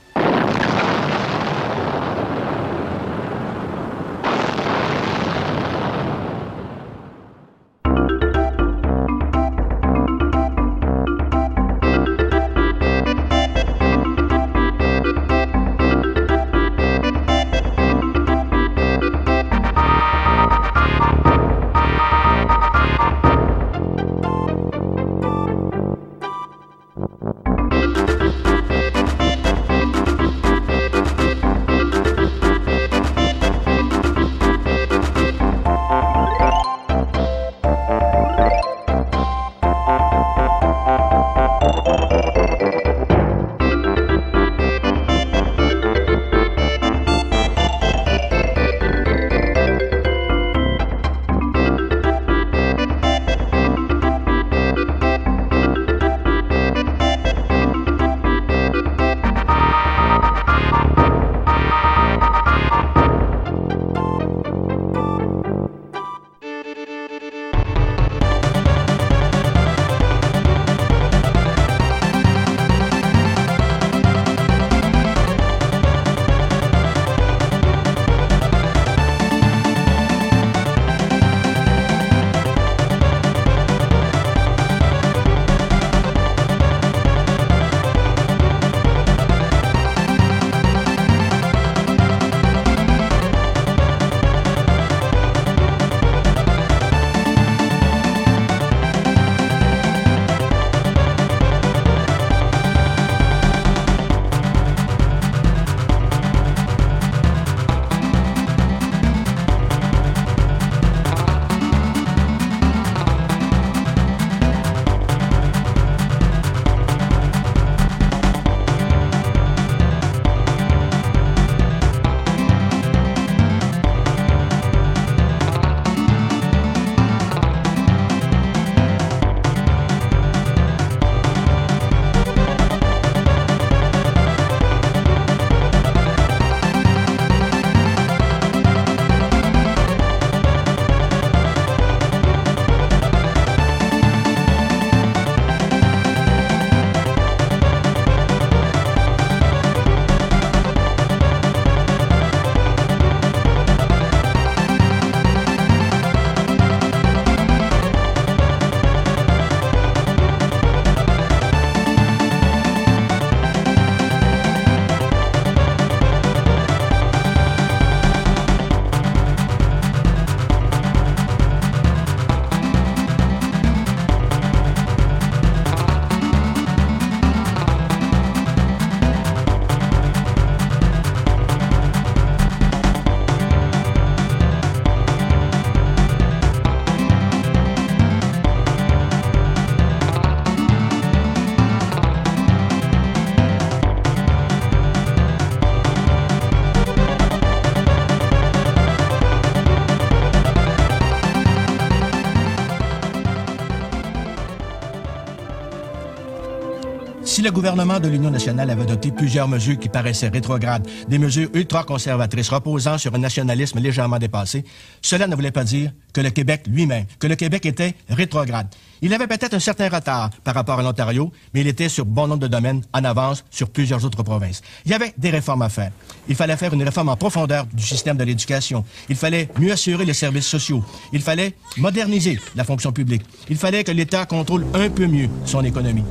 Gouvernement 207.59 207.99
de 207.99 208.07
l'Union 208.07 208.31
nationale 208.31 208.71
avait 208.71 208.83
adopté 208.83 209.11
plusieurs 209.11 209.49
mesures 209.49 209.81
qui 209.81 209.89
paraissaient 209.89 210.29
rétrogrades, 210.29 210.87
des 211.09 211.19
mesures 211.19 211.49
ultra-conservatrices 211.55 212.51
reposant 212.51 212.99
sur 212.99 213.13
un 213.17 213.19
nationalisme 213.19 213.81
légèrement 213.81 214.21
dépassé, 214.21 214.65
cela 215.03 215.27
ne 215.27 215.35
voulait 215.35 215.51
pas 215.51 215.65
dire 215.65 215.91
que 216.13 216.21
le 216.21 216.31
Québec 216.31 216.67
lui-même, 216.69 217.07
que 217.19 217.27
le 217.27 217.35
Québec 217.35 217.67
était 217.67 217.97
rétrograde. 218.09 218.69
Il 219.03 219.13
avait 219.13 219.27
peut-être 219.27 219.55
un 219.55 219.59
certain 219.59 219.89
retard 219.89 220.31
par 220.45 220.55
rapport 220.55 220.79
à 220.79 220.83
l'Ontario, 220.85 221.33
mais 221.53 221.63
il 221.63 221.67
était 221.67 221.89
sur 221.89 222.05
bon 222.07 222.29
nombre 222.29 222.43
de 222.43 222.47
domaines 222.47 222.85
en 222.93 223.03
avance 223.03 223.45
sur 223.51 223.71
plusieurs 223.71 224.05
autres 224.05 224.23
provinces. 224.23 224.63
Il 224.85 224.93
y 224.93 224.95
avait 224.95 225.13
des 225.19 225.31
réformes 225.31 225.63
à 225.63 225.69
faire. 225.69 225.91
Il 226.29 226.37
fallait 226.37 226.57
faire 226.57 226.73
une 226.73 226.85
réforme 226.85 227.09
en 227.09 227.17
profondeur 227.17 227.67
du 227.73 227.83
système 227.83 228.17
de 228.17 228.23
l'éducation. 228.23 228.85
Il 229.09 229.17
fallait 229.17 229.49
mieux 229.59 229.73
assurer 229.73 230.05
les 230.05 230.15
services 230.15 230.47
sociaux. 230.47 230.85
Il 231.13 231.23
fallait 231.23 231.55
moderniser 231.77 232.39
la 232.55 232.63
fonction 232.63 232.93
publique. 232.93 233.23
Il 233.51 233.57
fallait 233.57 233.83
que 233.83 233.91
l'État 233.91 234.27
contrôle 234.27 234.65
un 234.75 234.91
peu 234.91 235.09
mieux 235.09 235.29
son 235.45 235.65
économie. 235.65 236.05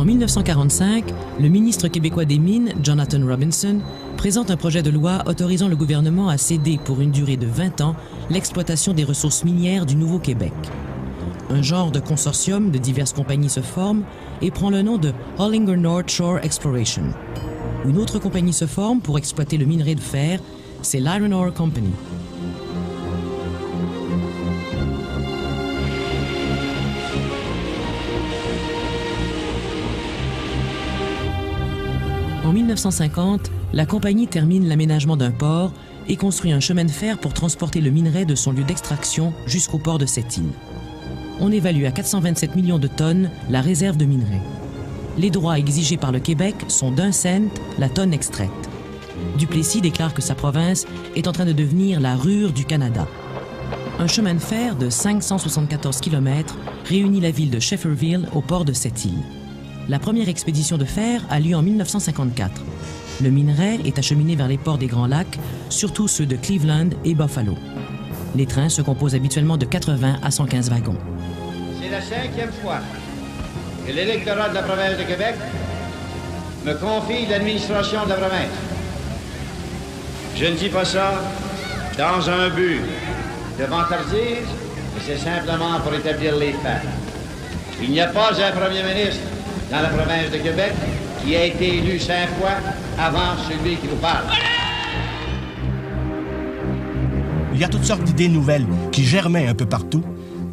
En 0.00 0.06
1945, 0.06 1.12
le 1.38 1.48
ministre 1.50 1.86
québécois 1.88 2.24
des 2.24 2.38
Mines, 2.38 2.72
Jonathan 2.82 3.20
Robinson, 3.22 3.82
présente 4.16 4.50
un 4.50 4.56
projet 4.56 4.82
de 4.82 4.88
loi 4.88 5.22
autorisant 5.26 5.68
le 5.68 5.76
gouvernement 5.76 6.30
à 6.30 6.38
céder 6.38 6.80
pour 6.82 7.02
une 7.02 7.10
durée 7.10 7.36
de 7.36 7.44
20 7.44 7.82
ans 7.82 7.94
l'exploitation 8.30 8.94
des 8.94 9.04
ressources 9.04 9.44
minières 9.44 9.84
du 9.84 9.96
Nouveau-Québec. 9.96 10.54
Un 11.50 11.60
genre 11.60 11.90
de 11.90 12.00
consortium 12.00 12.70
de 12.70 12.78
diverses 12.78 13.12
compagnies 13.12 13.50
se 13.50 13.60
forme 13.60 14.04
et 14.40 14.50
prend 14.50 14.70
le 14.70 14.80
nom 14.80 14.96
de 14.96 15.12
Hollinger 15.36 15.76
North 15.76 16.08
Shore 16.08 16.38
Exploration. 16.42 17.02
Une 17.84 17.98
autre 17.98 18.18
compagnie 18.18 18.54
se 18.54 18.66
forme 18.66 19.00
pour 19.00 19.18
exploiter 19.18 19.58
le 19.58 19.66
minerai 19.66 19.96
de 19.96 20.00
fer, 20.00 20.40
c'est 20.80 21.00
l'Iron 21.00 21.32
Ore 21.32 21.52
Company. 21.52 21.92
En 32.50 32.52
1950, 32.52 33.48
la 33.72 33.86
compagnie 33.86 34.26
termine 34.26 34.66
l'aménagement 34.66 35.16
d'un 35.16 35.30
port 35.30 35.72
et 36.08 36.16
construit 36.16 36.50
un 36.50 36.58
chemin 36.58 36.84
de 36.84 36.90
fer 36.90 37.16
pour 37.16 37.32
transporter 37.32 37.80
le 37.80 37.92
minerai 37.92 38.24
de 38.24 38.34
son 38.34 38.50
lieu 38.50 38.64
d'extraction 38.64 39.32
jusqu'au 39.46 39.78
port 39.78 39.98
de 39.98 40.04
Seine. 40.06 40.50
On 41.38 41.52
évalue 41.52 41.84
à 41.84 41.92
427 41.92 42.56
millions 42.56 42.80
de 42.80 42.88
tonnes 42.88 43.30
la 43.50 43.60
réserve 43.60 43.96
de 43.96 44.04
minerai. 44.04 44.40
Les 45.16 45.30
droits 45.30 45.60
exigés 45.60 45.96
par 45.96 46.10
le 46.10 46.18
Québec 46.18 46.56
sont 46.66 46.90
d'un 46.90 47.12
cent 47.12 47.52
la 47.78 47.88
tonne 47.88 48.12
extraite. 48.12 48.50
Duplessis 49.38 49.80
déclare 49.80 50.12
que 50.12 50.20
sa 50.20 50.34
province 50.34 50.86
est 51.14 51.28
en 51.28 51.32
train 51.32 51.46
de 51.46 51.52
devenir 51.52 52.00
la 52.00 52.16
rure 52.16 52.52
du 52.52 52.64
Canada. 52.64 53.06
Un 54.00 54.08
chemin 54.08 54.34
de 54.34 54.40
fer 54.40 54.74
de 54.74 54.90
574 54.90 56.00
km 56.00 56.56
réunit 56.84 57.20
la 57.20 57.30
ville 57.30 57.50
de 57.50 57.60
Shefferville 57.60 58.28
au 58.34 58.40
port 58.40 58.64
de 58.64 58.72
cette 58.72 59.04
île. 59.04 59.39
La 59.90 59.98
première 59.98 60.28
expédition 60.28 60.78
de 60.78 60.84
fer 60.84 61.20
a 61.30 61.40
lieu 61.40 61.56
en 61.56 61.62
1954. 61.62 62.62
Le 63.24 63.28
minerai 63.28 63.80
est 63.84 63.98
acheminé 63.98 64.36
vers 64.36 64.46
les 64.46 64.56
ports 64.56 64.78
des 64.78 64.86
Grands 64.86 65.08
Lacs, 65.08 65.36
surtout 65.68 66.06
ceux 66.06 66.26
de 66.26 66.36
Cleveland 66.36 66.90
et 67.04 67.12
Buffalo. 67.12 67.56
Les 68.36 68.46
trains 68.46 68.68
se 68.68 68.82
composent 68.82 69.16
habituellement 69.16 69.56
de 69.56 69.64
80 69.64 70.20
à 70.22 70.30
115 70.30 70.70
wagons. 70.70 70.96
C'est 71.82 71.90
la 71.90 72.00
cinquième 72.00 72.52
fois 72.62 72.78
que 73.84 73.90
l'électorat 73.90 74.50
de 74.50 74.54
la 74.54 74.62
province 74.62 74.96
de 74.96 75.02
Québec 75.02 75.34
me 76.64 76.74
confie 76.74 77.26
l'administration 77.28 78.04
de 78.04 78.10
la 78.10 78.14
province. 78.14 78.58
Je 80.36 80.46
ne 80.46 80.54
dis 80.54 80.68
pas 80.68 80.84
ça 80.84 81.20
dans 81.98 82.30
un 82.30 82.48
but 82.50 82.80
de 83.58 83.64
vantardise, 83.64 84.46
mais 84.94 85.02
c'est 85.04 85.18
simplement 85.18 85.80
pour 85.80 85.92
établir 85.94 86.36
les 86.36 86.52
faits. 86.52 86.82
Il 87.82 87.90
n'y 87.90 88.00
a 88.00 88.06
pas 88.06 88.30
un 88.30 88.52
premier 88.52 88.84
ministre 88.84 89.26
dans 89.70 89.80
la 89.80 89.88
province 89.88 90.30
de 90.32 90.38
Québec 90.38 90.72
qui 91.24 91.36
a 91.36 91.44
été 91.46 91.78
élu 91.78 91.98
cinq 91.98 92.28
fois 92.38 92.56
avant 92.98 93.36
celui 93.48 93.76
qui 93.76 93.86
vous 93.86 93.96
parle. 93.96 94.24
Il 97.54 97.60
y 97.60 97.64
a 97.64 97.68
toutes 97.68 97.84
sortes 97.84 98.04
d'idées 98.04 98.28
nouvelles 98.28 98.66
qui 98.90 99.04
germaient 99.04 99.46
un 99.46 99.54
peu 99.54 99.66
partout. 99.66 100.02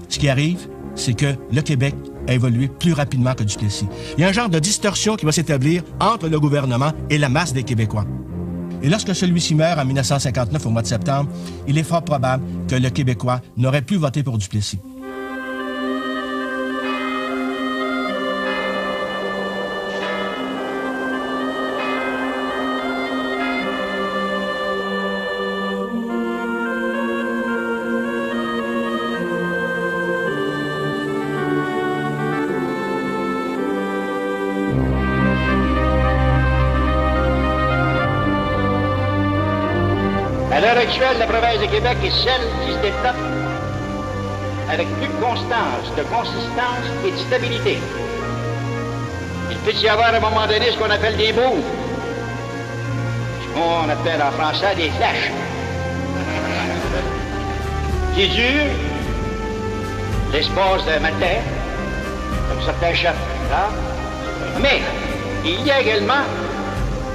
Ce 0.10 0.20
qui 0.20 0.30
arrive, 0.30 0.68
c'est 0.96 1.14
que 1.14 1.36
le 1.52 1.62
Québec 1.62 1.96
a 2.28 2.34
évolué 2.34 2.68
plus 2.68 2.94
rapidement 2.94 3.34
que 3.34 3.44
Duplessis. 3.44 3.88
Il 4.18 4.22
y 4.22 4.24
a 4.26 4.28
un 4.28 4.34
genre 4.34 4.50
de 4.50 4.60
distorsion 4.60 5.16
qui 5.16 5.26
va 5.26 5.32
s'établir 5.32 5.84
entre 6.00 6.28
le 6.28 6.40
gouvernement 6.40 6.92
et 7.10 7.18
la 7.18 7.30
masse 7.30 7.54
des 7.54 7.64
Québécois. 7.64 8.06
Et 8.84 8.90
lorsque 8.90 9.16
celui-ci 9.16 9.56
meurt 9.56 9.80
en 9.80 9.86
1959 9.86 10.66
au 10.66 10.70
mois 10.70 10.82
de 10.82 10.88
septembre, 10.88 11.30
il 11.68 11.78
est 11.78 11.84
fort 11.84 12.04
probable 12.04 12.44
que 12.68 12.76
le 12.76 12.90
Québécois 12.90 13.42
n'aurait 13.56 13.82
plus 13.82 13.98
voté 13.98 14.22
pour 14.22 14.38
Duplessis. 14.38 14.80
Actuelle, 40.88 41.18
la 41.20 41.26
province 41.26 41.60
de 41.60 41.66
Québec 41.66 41.98
est 42.02 42.12
celle 42.12 42.48
qui 42.66 42.72
se 42.72 42.78
développe 42.78 43.18
avec 44.72 44.88
plus 44.96 45.08
de 45.08 45.22
constance, 45.22 45.94
de 45.98 46.04
consistance 46.04 46.86
et 47.06 47.12
de 47.12 47.18
stabilité. 47.18 47.78
Il 49.52 49.58
peut 49.58 49.74
y 49.74 49.90
avoir 49.90 50.14
à 50.14 50.16
un 50.16 50.20
moment 50.22 50.48
donné 50.48 50.72
ce 50.72 50.78
qu'on 50.78 50.90
appelle 50.90 51.18
des 51.18 51.34
booms, 51.34 51.62
ce 53.42 53.48
qu'on 53.54 53.90
appelle 53.90 54.22
en 54.22 54.32
français 54.32 54.76
des 54.78 54.90
flashs, 54.92 55.30
qui 58.16 58.30
durent 58.30 58.72
l'espace 60.32 60.86
d'un 60.86 61.00
matin, 61.02 61.36
comme 62.48 62.64
certains 62.64 62.94
chefs 62.94 63.14
là. 63.52 63.68
Mais 64.62 64.82
il 65.44 65.66
y 65.66 65.72
a 65.72 65.82
également 65.82 66.24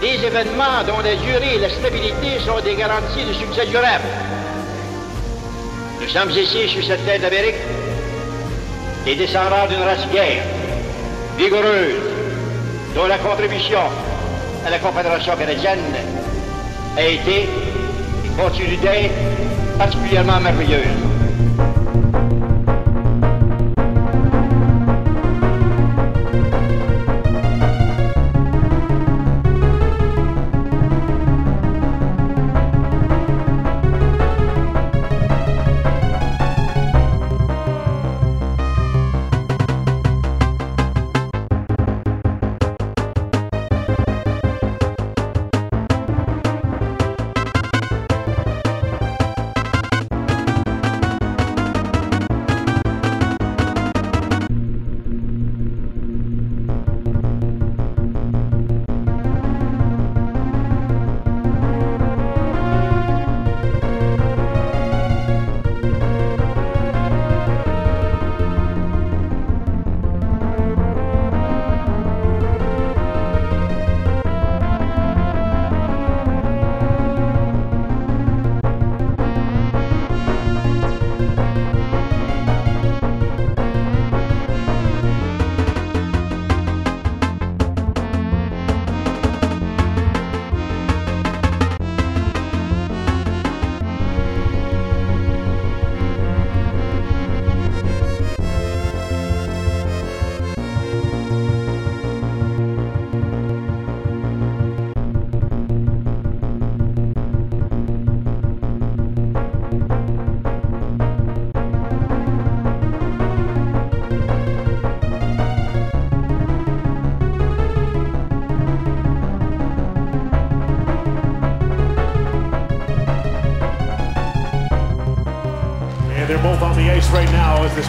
des 0.03 0.26
événements 0.26 0.82
dont 0.84 0.98
la 0.98 1.14
durée 1.14 1.55
et 1.55 1.59
la 1.59 1.70
stabilité 1.70 2.40
sont 2.44 2.61
des 2.61 2.74
garanties 2.74 3.24
de 3.24 3.32
succès 3.34 3.66
durable. 3.66 4.05
Nous 6.00 6.09
sommes 6.09 6.30
ici 6.30 6.68
sur 6.68 6.84
cette 6.84 7.07
terre 7.07 7.20
d'Amérique, 7.20 7.55
les 9.07 9.14
descendants 9.14 9.68
d'une 9.68 9.82
race 9.82 10.05
guerre, 10.12 10.42
vigoureuse, 11.38 12.03
dont 12.96 13.07
la 13.07 13.18
contribution 13.18 13.78
à 14.66 14.70
la 14.70 14.80
Confédération 14.80 15.36
canadienne 15.36 15.78
a 16.96 17.03
été 17.05 17.48
et 18.24 18.42
continue 18.42 18.76
d'être 18.78 19.14
particulièrement 19.78 20.40
merveilleuse. 20.40 21.01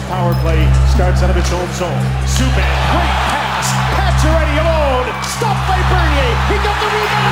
Power 0.08 0.34
play 0.42 0.60
starts 0.90 1.22
out 1.22 1.30
of 1.30 1.36
its 1.36 1.50
own 1.52 1.68
zone. 1.74 2.04
Subban, 2.26 2.68
great 2.92 3.14
pass. 3.30 3.66
Pacioretty 3.96 4.56
alone. 4.60 5.06
Stopped 5.22 5.64
by 5.68 5.78
Bernier. 5.90 6.32
He 6.50 6.56
got 6.62 6.76
the 6.80 6.88
rebound. 6.94 7.23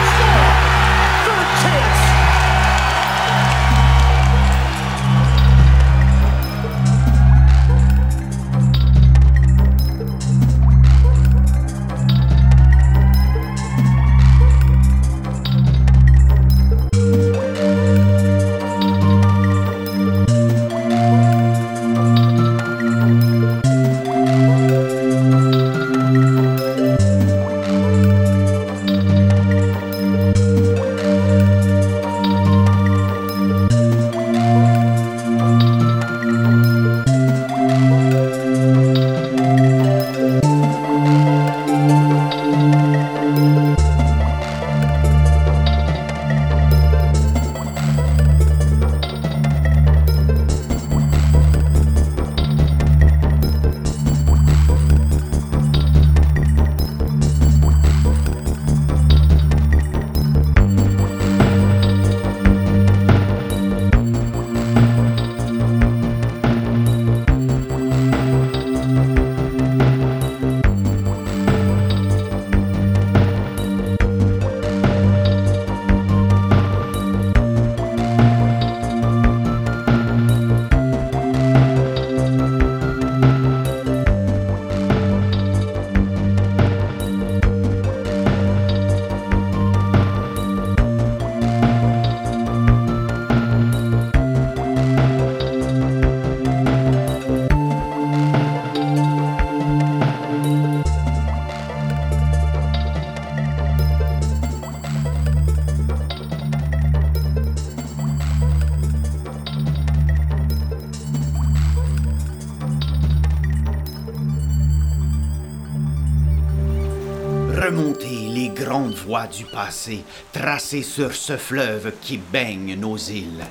Voies 119.04 119.26
du 119.26 119.44
passé 119.44 120.04
tracées 120.32 120.82
sur 120.82 121.14
ce 121.14 121.36
fleuve 121.36 121.92
qui 122.00 122.18
baigne 122.18 122.76
nos 122.76 122.96
îles. 122.96 123.44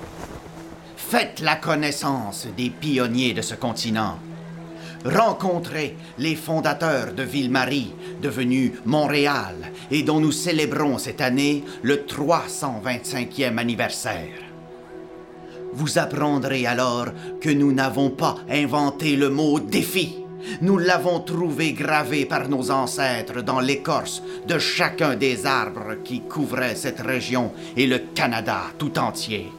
Faites 0.96 1.42
la 1.42 1.58
connaissance 1.58 2.48
des 2.56 2.70
pionniers 2.70 3.34
de 3.34 3.42
ce 3.42 3.56
continent. 3.56 4.18
Rencontrez 5.04 5.98
les 6.20 6.36
fondateurs 6.36 7.14
de 7.14 7.24
Ville-Marie, 7.24 7.94
devenue 8.22 8.74
Montréal, 8.86 9.56
et 9.90 10.04
dont 10.04 10.20
nous 10.20 10.32
célébrons 10.32 11.00
cette 11.00 11.22
année 11.22 11.64
le 11.82 11.98
325e 11.98 13.58
anniversaire. 13.58 14.52
Vous 15.74 15.98
apprendrez 15.98 16.66
alors 16.66 17.08
que 17.40 17.50
nous 17.50 17.72
n'avons 17.72 18.10
pas 18.10 18.38
inventé 18.50 19.16
le 19.16 19.30
mot 19.30 19.60
défi. 19.60 20.21
Nous 20.62 20.78
l'avons 20.78 21.20
trouvé 21.20 21.74
gravé 21.74 22.26
par 22.26 22.50
nos 22.50 22.72
ancêtres 22.72 23.42
dans 23.42 23.60
l'écorce 23.60 24.22
de 24.48 24.60
chacun 24.60 25.16
des 25.16 25.46
arbres 25.46 25.96
qui 26.04 26.22
couvraient 26.22 26.76
cette 26.76 27.02
région 27.02 27.52
et 27.76 27.88
le 27.88 28.00
Canada 28.14 28.64
tout 28.78 28.98
entier. 29.00 29.52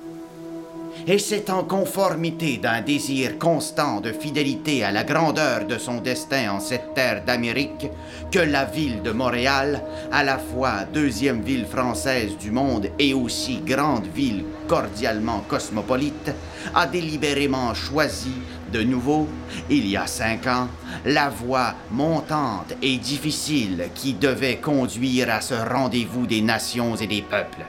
Et 1.07 1.19
c'est 1.19 1.51
en 1.51 1.65
conformité 1.65 2.59
d'un 2.59 2.81
désir 2.81 3.39
constant 3.39 4.01
de 4.01 4.13
fidélité 4.13 4.85
à 4.85 4.93
la 4.93 5.05
grandeur 5.05 5.67
de 5.67 5.79
son 5.79 6.01
destin 6.01 6.53
en 6.53 6.61
cette 6.61 6.95
terre 6.95 7.25
d'Amérique 7.25 7.89
que 8.31 8.39
la 8.39 8.65
ville 8.65 9.03
de 9.03 9.11
Montréal, 9.11 9.83
à 10.13 10.23
la 10.23 10.39
fois 10.39 10.85
deuxième 10.93 11.43
ville 11.43 11.67
française 11.67 12.37
du 12.39 12.51
monde 12.51 12.89
et 12.99 13.15
aussi 13.15 13.61
grande 13.67 14.07
ville 14.15 14.45
cordialement 14.69 15.41
cosmopolite, 15.49 16.31
a 16.75 16.87
délibérément 16.87 17.75
choisi 17.75 18.35
de 18.73 18.83
nouveau, 18.83 19.29
il 19.69 19.87
y 19.87 19.97
a 19.97 20.07
cinq 20.07 20.47
ans, 20.47 20.69
la 21.05 21.29
voie 21.29 21.75
montante 21.91 22.75
et 22.81 22.97
difficile 22.97 23.89
qui 23.95 24.15
devait 24.15 24.57
conduire 24.57 25.31
à 25.31 25.41
ce 25.41 25.55
rendez-vous 25.55 26.27
des 26.27 26.41
nations 26.41 26.97
et 26.97 27.07
des 27.07 27.23
peuples 27.23 27.67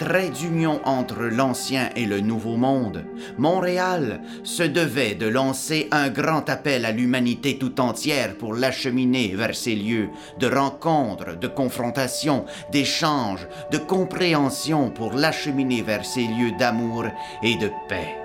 trait 0.00 0.30
d'union 0.30 0.80
entre 0.86 1.24
l'ancien 1.24 1.90
et 1.94 2.06
le 2.06 2.20
nouveau 2.20 2.56
monde, 2.56 3.04
Montréal 3.36 4.22
se 4.44 4.62
devait 4.62 5.14
de 5.14 5.26
lancer 5.26 5.88
un 5.90 6.08
grand 6.08 6.48
appel 6.48 6.86
à 6.86 6.90
l'humanité 6.90 7.58
tout 7.58 7.78
entière 7.82 8.34
pour 8.38 8.54
l'acheminer 8.54 9.34
vers 9.36 9.54
ces 9.54 9.74
lieux 9.74 10.08
de 10.38 10.46
rencontre, 10.46 11.38
de 11.38 11.48
confrontation, 11.48 12.46
d'échange, 12.72 13.46
de 13.72 13.76
compréhension 13.76 14.88
pour 14.88 15.12
l'acheminer 15.12 15.82
vers 15.82 16.06
ces 16.06 16.22
lieux 16.22 16.52
d'amour 16.58 17.04
et 17.42 17.56
de 17.56 17.68
paix. 17.86 18.16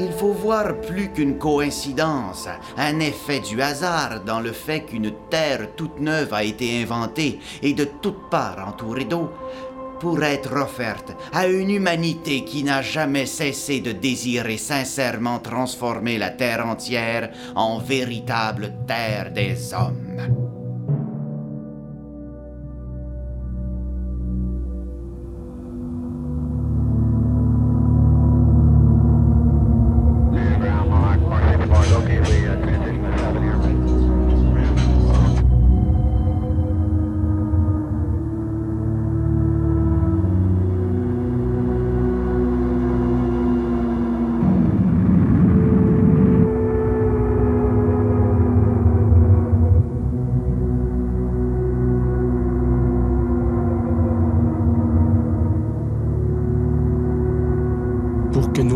Il 0.00 0.12
faut 0.12 0.32
voir 0.32 0.80
plus 0.80 1.10
qu'une 1.10 1.38
coïncidence, 1.38 2.46
un 2.76 3.00
effet 3.00 3.40
du 3.40 3.60
hasard 3.60 4.20
dans 4.24 4.38
le 4.38 4.52
fait 4.52 4.82
qu'une 4.82 5.12
terre 5.28 5.74
toute 5.74 5.98
neuve 5.98 6.32
a 6.32 6.44
été 6.44 6.80
inventée 6.80 7.40
et 7.62 7.72
de 7.72 7.82
toutes 8.00 8.30
parts 8.30 8.64
entourée 8.68 9.06
d'eau, 9.06 9.28
pour 10.00 10.22
être 10.22 10.54
offerte 10.56 11.12
à 11.32 11.46
une 11.46 11.70
humanité 11.70 12.44
qui 12.44 12.64
n'a 12.64 12.82
jamais 12.82 13.26
cessé 13.26 13.80
de 13.80 13.92
désirer 13.92 14.56
sincèrement 14.56 15.38
transformer 15.38 16.18
la 16.18 16.30
terre 16.30 16.66
entière 16.66 17.30
en 17.54 17.78
véritable 17.78 18.72
terre 18.86 19.32
des 19.32 19.74
hommes. 19.74 20.47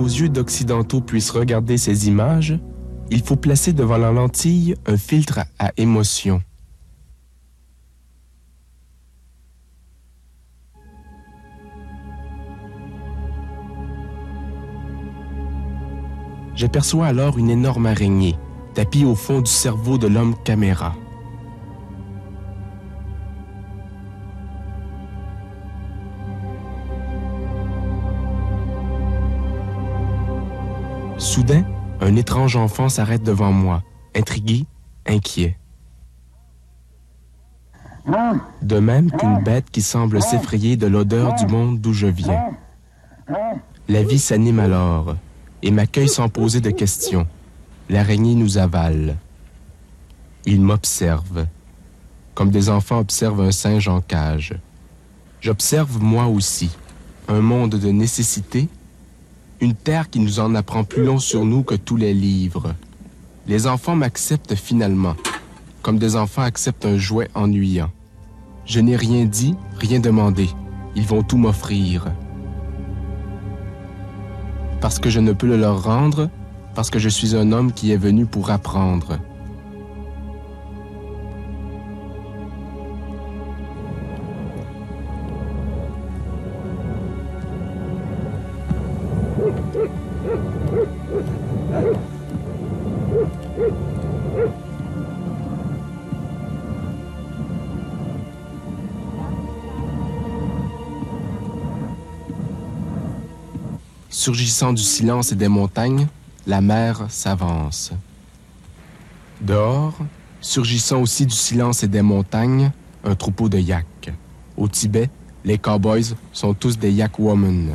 Yeux 0.04 0.28
d'occidentaux 0.28 1.00
puissent 1.00 1.30
regarder 1.30 1.78
ces 1.78 2.08
images, 2.08 2.58
il 3.10 3.22
faut 3.22 3.36
placer 3.36 3.72
devant 3.72 3.98
la 3.98 4.12
lentille 4.12 4.74
un 4.86 4.96
filtre 4.96 5.40
à 5.58 5.72
émotion. 5.76 6.40
J'aperçois 16.54 17.06
alors 17.06 17.38
une 17.38 17.50
énorme 17.50 17.86
araignée, 17.86 18.36
tapie 18.74 19.04
au 19.04 19.14
fond 19.14 19.40
du 19.40 19.50
cerveau 19.50 19.98
de 19.98 20.06
l'homme 20.06 20.36
caméra. 20.44 20.94
Soudain, 31.32 31.64
un 32.02 32.14
étrange 32.16 32.56
enfant 32.56 32.90
s'arrête 32.90 33.22
devant 33.22 33.52
moi, 33.52 33.82
intrigué, 34.14 34.66
inquiet. 35.06 35.56
De 38.60 38.78
même 38.78 39.10
qu'une 39.10 39.42
bête 39.42 39.70
qui 39.70 39.80
semble 39.80 40.20
s'effrayer 40.20 40.76
de 40.76 40.86
l'odeur 40.86 41.34
du 41.36 41.46
monde 41.46 41.80
d'où 41.80 41.94
je 41.94 42.06
viens. 42.06 42.50
La 43.88 44.02
vie 44.02 44.18
s'anime 44.18 44.58
alors 44.58 45.16
et 45.62 45.70
m'accueille 45.70 46.10
sans 46.10 46.28
poser 46.28 46.60
de 46.60 46.68
questions. 46.68 47.26
L'araignée 47.88 48.34
nous 48.34 48.58
avale. 48.58 49.16
Il 50.44 50.60
m'observe, 50.60 51.46
comme 52.34 52.50
des 52.50 52.68
enfants 52.68 52.98
observent 52.98 53.40
un 53.40 53.52
singe 53.52 53.88
en 53.88 54.02
cage. 54.02 54.54
J'observe 55.40 55.98
moi 55.98 56.26
aussi 56.26 56.76
un 57.26 57.40
monde 57.40 57.76
de 57.76 57.90
nécessité, 57.90 58.68
une 59.62 59.74
terre 59.74 60.10
qui 60.10 60.18
nous 60.18 60.40
en 60.40 60.56
apprend 60.56 60.82
plus 60.82 61.04
long 61.04 61.20
sur 61.20 61.44
nous 61.44 61.62
que 61.62 61.76
tous 61.76 61.96
les 61.96 62.12
livres. 62.12 62.74
Les 63.46 63.68
enfants 63.68 63.94
m'acceptent 63.94 64.56
finalement, 64.56 65.14
comme 65.82 66.00
des 66.00 66.16
enfants 66.16 66.42
acceptent 66.42 66.84
un 66.84 66.98
jouet 66.98 67.28
ennuyant. 67.34 67.88
Je 68.66 68.80
n'ai 68.80 68.96
rien 68.96 69.24
dit, 69.24 69.54
rien 69.78 70.00
demandé. 70.00 70.48
Ils 70.96 71.06
vont 71.06 71.22
tout 71.22 71.36
m'offrir. 71.36 72.06
Parce 74.80 74.98
que 74.98 75.10
je 75.10 75.20
ne 75.20 75.32
peux 75.32 75.46
le 75.46 75.56
leur 75.56 75.84
rendre, 75.84 76.28
parce 76.74 76.90
que 76.90 76.98
je 76.98 77.08
suis 77.08 77.36
un 77.36 77.52
homme 77.52 77.72
qui 77.72 77.92
est 77.92 77.96
venu 77.96 78.26
pour 78.26 78.50
apprendre. 78.50 79.20
Surgissant 104.22 104.72
du 104.72 104.84
silence 104.84 105.32
et 105.32 105.34
des 105.34 105.48
montagnes, 105.48 106.06
la 106.46 106.60
mer 106.60 107.06
s'avance. 107.08 107.90
Dehors, 109.40 109.98
surgissant 110.40 111.00
aussi 111.02 111.26
du 111.26 111.34
silence 111.34 111.82
et 111.82 111.88
des 111.88 112.02
montagnes, 112.02 112.70
un 113.02 113.16
troupeau 113.16 113.48
de 113.48 113.58
yaks. 113.58 114.12
Au 114.56 114.68
Tibet, 114.68 115.10
les 115.44 115.58
cowboys 115.58 116.14
sont 116.32 116.54
tous 116.54 116.78
des 116.78 116.92
yak 116.92 117.18
women. 117.18 117.74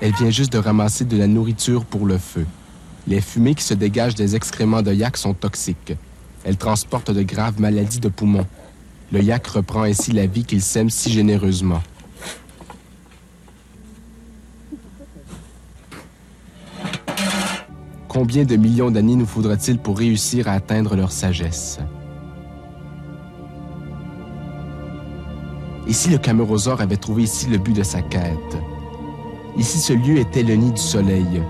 Elle 0.00 0.12
vient 0.14 0.30
juste 0.30 0.52
de 0.52 0.58
ramasser 0.58 1.04
de 1.04 1.16
la 1.16 1.28
nourriture 1.28 1.84
pour 1.84 2.04
le 2.04 2.18
feu. 2.18 2.44
Les 3.06 3.20
fumées 3.20 3.54
qui 3.54 3.62
se 3.62 3.74
dégagent 3.74 4.16
des 4.16 4.34
excréments 4.34 4.82
de 4.82 4.92
yak 4.92 5.16
sont 5.16 5.34
toxiques. 5.34 5.92
Elles 6.42 6.56
transportent 6.56 7.12
de 7.12 7.22
graves 7.22 7.60
maladies 7.60 8.00
de 8.00 8.08
poumons. 8.08 8.48
Le 9.12 9.22
yak 9.22 9.46
reprend 9.46 9.84
ainsi 9.84 10.10
la 10.10 10.26
vie 10.26 10.44
qu'il 10.44 10.60
sème 10.60 10.90
si 10.90 11.12
généreusement. 11.12 11.82
Combien 18.16 18.44
de 18.44 18.56
millions 18.56 18.90
d'années 18.90 19.14
nous 19.14 19.26
faudra-t-il 19.26 19.78
pour 19.78 19.98
réussir 19.98 20.48
à 20.48 20.52
atteindre 20.52 20.96
leur 20.96 21.12
sagesse? 21.12 21.80
Et 25.86 25.92
si 25.92 26.08
le 26.08 26.16
camérosaure 26.16 26.80
avait 26.80 26.96
trouvé 26.96 27.24
ici 27.24 27.46
le 27.46 27.58
but 27.58 27.76
de 27.76 27.82
sa 27.82 28.00
quête? 28.00 28.56
Et 29.58 29.62
si 29.62 29.76
ce 29.78 29.92
lieu 29.92 30.16
était 30.16 30.42
le 30.42 30.54
nid 30.54 30.72
du 30.72 30.80
soleil? 30.80 31.42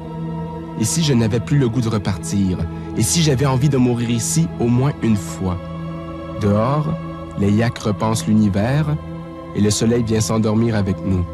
Et 0.80 0.84
si 0.84 1.04
je 1.04 1.12
n'avais 1.12 1.38
plus 1.38 1.56
le 1.56 1.68
goût 1.68 1.80
de 1.80 1.88
repartir? 1.88 2.58
Et 2.96 3.02
si 3.02 3.22
j'avais 3.22 3.46
envie 3.46 3.68
de 3.68 3.76
mourir 3.76 4.10
ici 4.10 4.48
au 4.58 4.66
moins 4.66 4.92
une 5.04 5.14
fois? 5.14 5.58
Dehors, 6.40 6.88
les 7.38 7.52
yaks 7.52 7.78
repensent 7.78 8.26
l'univers 8.26 8.96
et 9.54 9.60
le 9.60 9.70
soleil 9.70 10.02
vient 10.02 10.20
s'endormir 10.20 10.74
avec 10.74 10.96
nous. 11.06 11.24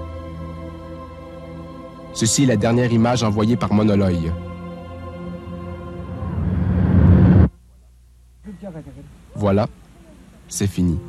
Ceci 2.13 2.43
est 2.43 2.49
la 2.49 2.57
dernière 2.57 2.93
image 2.93 3.23
envoyée 3.23 3.57
par 3.57 3.73
Monoloy. 3.73 4.31
Voilà, 9.43 9.67
c'est 10.47 10.69
fini. 10.69 11.01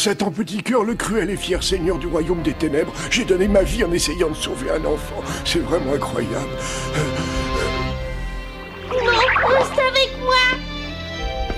Moi, 0.00 0.04
Satan 0.04 0.30
Petit 0.30 0.62
Cœur, 0.62 0.82
le 0.82 0.94
cruel 0.94 1.28
et 1.28 1.36
fier 1.36 1.62
seigneur 1.62 1.98
du 1.98 2.06
royaume 2.06 2.40
des 2.40 2.54
ténèbres, 2.54 2.90
j'ai 3.10 3.26
donné 3.26 3.48
ma 3.48 3.62
vie 3.62 3.84
en 3.84 3.92
essayant 3.92 4.30
de 4.30 4.34
sauver 4.34 4.70
un 4.70 4.82
enfant. 4.86 5.22
C'est 5.44 5.58
vraiment 5.58 5.92
incroyable. 5.92 6.48
Non, 8.88 8.96
reste 9.46 9.78
avec 9.78 10.10
moi 10.22 10.34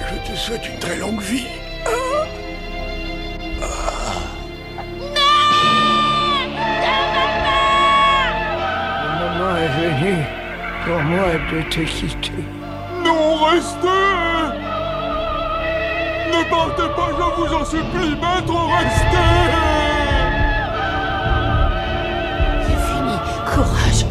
Je 0.01 0.33
te 0.33 0.37
souhaite 0.37 0.69
une 0.69 0.79
très 0.81 0.97
longue 0.97 1.21
vie. 1.21 1.47
Maman 9.21 9.57
est 9.57 9.69
venue 9.79 10.25
pour 10.85 11.01
moi 11.05 11.29
de 11.53 11.63
te 11.71 11.81
quitter. 11.81 12.33
Non, 13.05 13.45
restez 13.45 14.72
Ne 16.33 16.49
partez 16.49 16.89
pas, 16.97 17.11
je 17.19 17.41
vous 17.41 17.55
en 17.55 17.65
supplie, 17.65 18.15
maître, 18.17 18.55
restez 18.79 19.29
C'est 22.63 22.81
fini. 22.89 23.17
Courage. 23.45 24.02